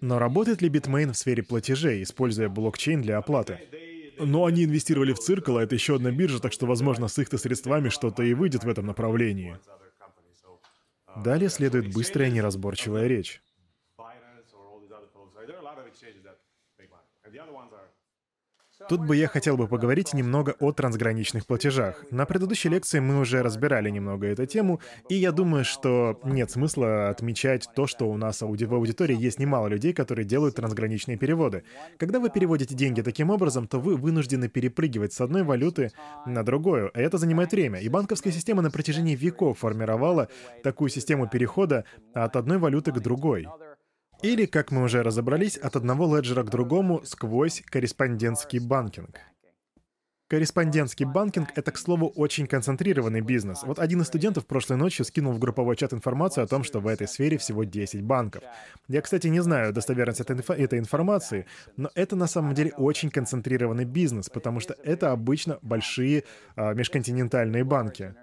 [0.00, 3.60] Но работает ли Bitmain в сфере платежей, используя блокчейн для оплаты?
[4.18, 7.36] Но они инвестировали в Циркл, а это еще одна биржа, так что, возможно, с их-то
[7.36, 9.58] средствами что-то и выйдет в этом направлении.
[11.22, 13.42] Далее следует быстрая неразборчивая речь.
[18.88, 22.04] Тут бы я хотел бы поговорить немного о трансграничных платежах.
[22.12, 27.08] На предыдущей лекции мы уже разбирали немного эту тему, и я думаю, что нет смысла
[27.08, 31.64] отмечать то, что у нас в аудитории есть немало людей, которые делают трансграничные переводы.
[31.98, 35.90] Когда вы переводите деньги таким образом, то вы вынуждены перепрыгивать с одной валюты
[36.24, 37.80] на другую, и это занимает время.
[37.80, 40.28] И банковская система на протяжении веков формировала
[40.62, 41.84] такую систему перехода
[42.14, 43.48] от одной валюты к другой.
[44.26, 49.20] Или, как мы уже разобрались, от одного леджера к другому сквозь корреспондентский банкинг.
[50.28, 53.62] Корреспондентский банкинг— это, к слову, очень концентрированный бизнес.
[53.62, 56.88] Вот один из студентов прошлой ночью скинул в групповой чат информацию о том, что в
[56.88, 58.42] этой сфере всего 10 банков.
[58.88, 61.46] Я, кстати, не знаю достоверность этой, инфо- этой информации,
[61.76, 66.24] но это на самом деле очень концентрированный бизнес, потому что это обычно большие
[66.56, 68.16] а, межконтинентальные банки.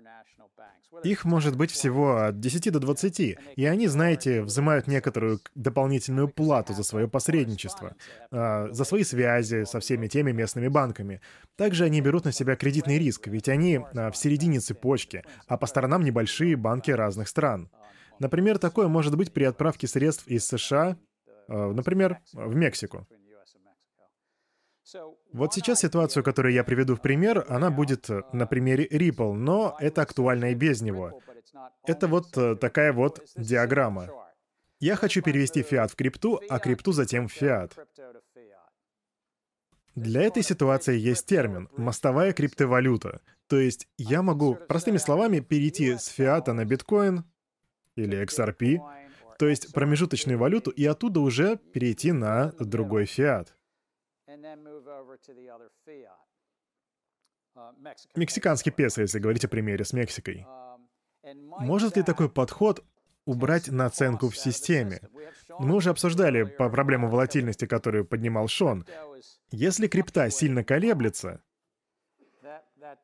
[1.04, 3.20] Их может быть всего от 10 до 20,
[3.56, 7.96] и они, знаете, взимают некоторую дополнительную плату за свое посредничество,
[8.32, 11.22] э, за свои связи со всеми теми местными банками.
[11.56, 15.66] Также они берут на себя кредитный риск, ведь они э, в середине цепочки, а по
[15.68, 17.70] сторонам небольшие банки разных стран.
[18.20, 20.98] Например, такое может быть при отправке средств из США,
[21.48, 23.08] э, например, в Мексику.
[25.32, 29.78] Вот сейчас ситуацию, которую я приведу в пример, она будет э, на примере Ripple, но
[29.80, 31.22] это актуально и без него.
[31.86, 34.10] Это вот э, такая вот диаграмма.
[34.80, 37.78] Я хочу перевести фиат в крипту, а крипту затем в фиат.
[39.96, 43.22] Для этой ситуации есть термин «мостовая криптовалюта».
[43.48, 47.24] То есть я могу, простыми словами, перейти с фиата на биткоин
[47.96, 48.80] или XRP,
[49.38, 53.56] то есть промежуточную валюту, и оттуда уже перейти на другой фиат.
[57.56, 57.72] Uh,
[58.16, 60.46] Мексиканский песо, если говорить о примере с Мексикой.
[60.48, 60.88] Um,
[61.60, 62.84] Может ли такой подход
[63.26, 65.02] убрать наценку в системе?
[65.60, 68.86] Мы уже обсуждали по проблему волатильности, которую поднимал Шон.
[69.52, 71.42] Если крипта сильно колеблется,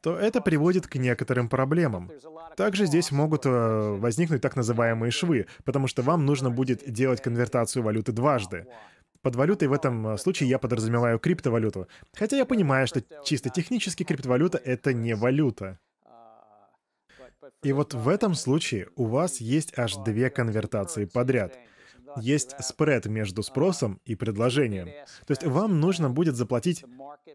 [0.02, 2.12] то это приводит к некоторым проблемам.
[2.58, 7.84] Также здесь могут э, возникнуть так называемые швы, потому что вам нужно будет делать конвертацию
[7.84, 8.68] валюты дважды.
[9.22, 11.88] Под валютой в этом э, случае я подразумеваю криптовалюту.
[12.14, 15.80] Хотя я понимаю, что чисто технически криптовалюта— это не валюта.
[17.64, 21.58] И вот в этом случае у вас есть аж две конвертации подряд.
[22.18, 24.88] Есть спред между спросом и предложением.
[25.28, 26.86] То есть вам нужно будет заплатить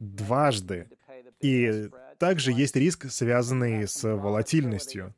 [0.00, 0.88] дважды.
[1.40, 5.14] И также есть риск, связанный с волатильностью.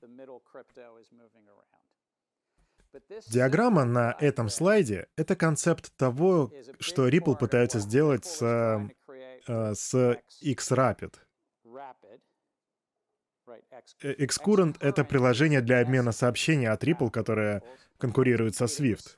[3.28, 6.50] Диаграмма на этом слайде— это концепт того,
[6.80, 8.42] что Ripple пытаются сделать с,
[9.46, 9.94] э, с
[10.42, 11.14] Xrapid.
[14.02, 17.62] Xcurrent— это приложение для обмена сообщений от Ripple, которое
[17.98, 19.16] конкурирует со Swift.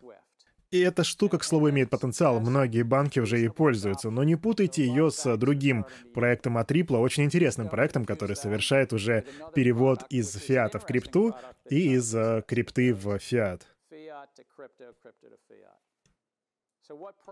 [0.70, 2.40] И эта штука, к слову, имеет потенциал.
[2.40, 4.10] Многие банки уже ей пользуются.
[4.10, 9.24] Но не путайте ее с другим проектом от Ripple, очень интересным проектом, который совершает уже
[9.54, 11.34] перевод из фиата в крипту
[11.70, 13.66] и из э, крипты в фиат.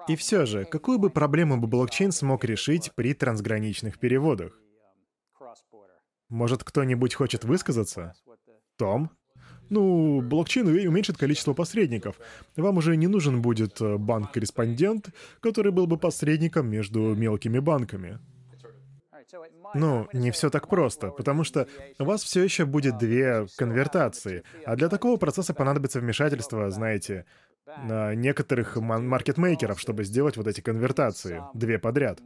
[0.08, 4.60] И все же, какую бы проблему бы блокчейн смог решить при трансграничных переводах?
[6.28, 8.12] Может, кто-нибудь хочет высказаться?
[8.76, 9.10] Том?
[9.70, 12.20] Ну, блокчейн уменьшит количество посредников.
[12.56, 15.10] Вам уже не нужен будет э, банк-корреспондент,
[15.40, 18.20] который был бы посредником между мелкими банками.
[19.74, 21.66] Ну, не все так просто, потому что
[21.98, 27.26] у вас все еще будет две конвертации, а для такого процесса понадобится вмешательство, знаете,
[27.66, 32.20] на некоторых маркетмейкеров, чтобы сделать вот эти конвертации, две подряд.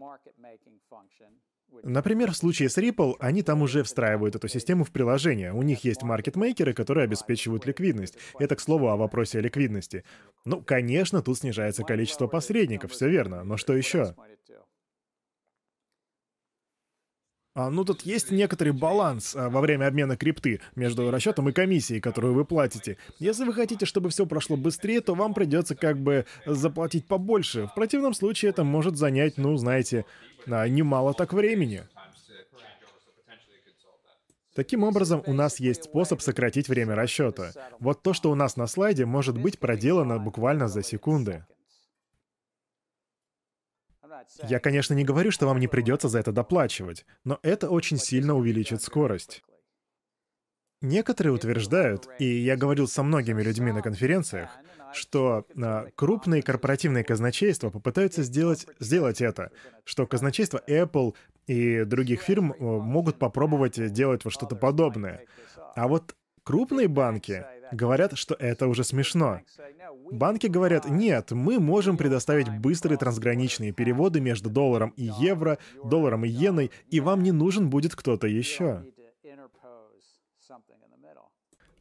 [1.82, 5.54] Например, в случае с Ripple, они там уже встраивают эту систему в приложение.
[5.54, 8.18] У них есть маркетмейкеры, которые обеспечивают ликвидность.
[8.38, 10.04] Это, к слову, о вопросе о ликвидности.
[10.44, 13.44] Ну, конечно, тут снижается количество посредников, все верно.
[13.44, 14.14] Но что еще?
[14.14, 14.14] А,
[17.68, 22.32] ну, тут есть некоторый баланс а, во время обмена крипты между расчетом и комиссией, которую
[22.32, 22.96] вы платите.
[23.18, 27.66] Если вы хотите, чтобы все прошло быстрее, то вам придется как бы заплатить побольше.
[27.66, 30.06] В противном случае это может занять, ну, знаете,
[30.46, 31.82] а, немало так времени.
[34.54, 37.52] Таким образом, у нас есть способ сократить время расчета.
[37.78, 41.44] Вот то, что у нас на слайде, может быть проделано буквально за секунды.
[44.48, 48.34] Я, конечно, не говорю, что вам не придется за это доплачивать, но это очень сильно
[48.34, 49.42] увеличит скорость.
[50.82, 54.50] Некоторые утверждают, и я говорил со многими людьми на конференциях,
[54.94, 59.50] что а, крупные корпоративные казначейства попытаются сделать, сделать это,
[59.84, 61.14] что казначейство Apple
[61.46, 65.26] и других фирм могут попробовать делать вот что-то подобное.
[65.74, 66.14] А вот
[66.44, 69.40] крупные банки говорят, что это уже смешно.
[70.12, 76.28] Банки говорят, нет, мы можем предоставить быстрые трансграничные переводы между долларом и евро, долларом и
[76.28, 78.84] иеной, и вам не нужен будет кто-то еще.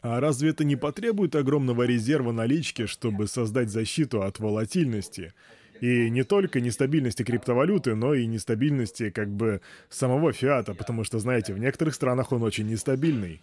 [0.01, 5.33] А разве это не потребует огромного резерва налички, чтобы создать защиту от волатильности?
[5.81, 11.53] И не только нестабильности криптовалюты, но и нестабильности как бы самого фиата, потому что, знаете,
[11.53, 13.41] в некоторых странах он очень нестабильный.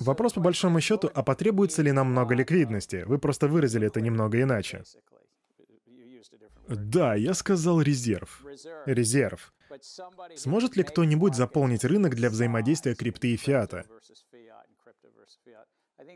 [0.00, 3.04] Вопрос по большому счету, а потребуется ли нам много ликвидности?
[3.06, 4.82] Вы просто выразили это немного иначе.
[6.68, 8.44] Да, я сказал резерв.
[8.86, 9.52] Резерв.
[10.36, 13.84] Сможет ли кто-нибудь заполнить рынок для взаимодействия крипты и фиата?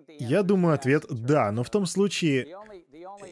[0.09, 2.57] Я думаю, ответ— да, но в том случае...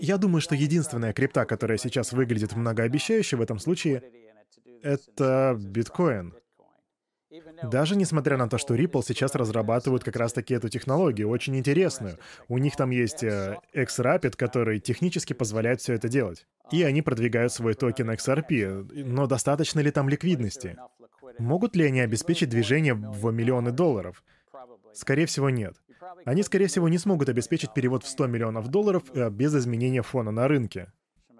[0.00, 4.02] Я думаю, что единственная крипта, которая сейчас выглядит многообещающе в этом случае,
[4.82, 6.34] это биткоин.
[7.62, 12.18] Даже несмотря на то, что Ripple сейчас разрабатывают как раз-таки эту технологию, очень интересную.
[12.48, 16.46] У них там есть э, X-Rapid, который технически позволяет все это делать.
[16.70, 19.04] И они продвигают свой токен XRP.
[19.04, 20.76] Но достаточно ли там ликвидности?
[21.38, 24.22] Могут ли они обеспечить движение в миллионы долларов?
[24.92, 25.76] Скорее всего, нет.
[26.24, 30.30] Они, скорее всего, не смогут обеспечить перевод в 100 миллионов долларов э, без изменения фона
[30.30, 30.92] на рынке.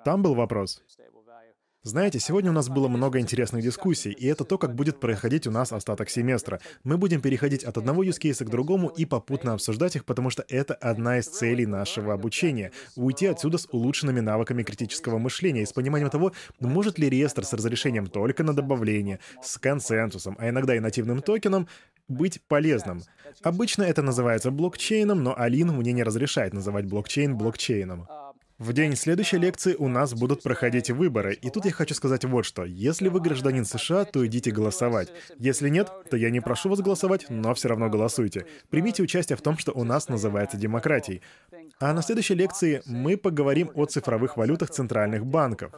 [0.05, 0.82] Там был вопрос.
[1.84, 5.50] Знаете, сегодня у нас было много интересных дискуссий, и это то, как будет происходить у
[5.50, 6.60] нас остаток семестра.
[6.84, 10.74] Мы будем переходить от одного case к другому и попутно обсуждать их, потому что это
[10.74, 16.09] одна из целей нашего обучения— уйти отсюда с улучшенными навыками критического мышления и с пониманием
[16.09, 21.20] того, может ли реестр с разрешением только на добавление, с консенсусом, а иногда и нативным
[21.20, 21.66] токеном,
[22.06, 23.02] быть полезным.
[23.42, 28.06] Обычно это называется блокчейном, но Алин мне не разрешает называть блокчейн блокчейном.
[28.58, 32.44] В день следующей лекции у нас будут проходить выборы, и тут я хочу сказать вот
[32.44, 32.64] что.
[32.64, 35.12] Если вы гражданин США, то идите голосовать.
[35.38, 38.46] Если нет, то я не прошу вас голосовать, но все равно голосуйте.
[38.70, 41.22] Примите участие в том, что у нас называется демократией.
[41.80, 45.72] А на следующей лекции мы поговорим о цифровых валютах центральных банков.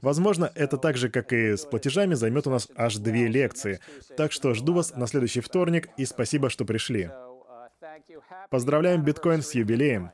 [0.00, 3.80] Возможно, это так же, как и с платежами, займет у нас аж две лекции.
[4.16, 7.10] Так что жду вас на следующий вторник, и спасибо, что пришли.
[8.50, 10.12] Поздравляем биткоин с юбилеем.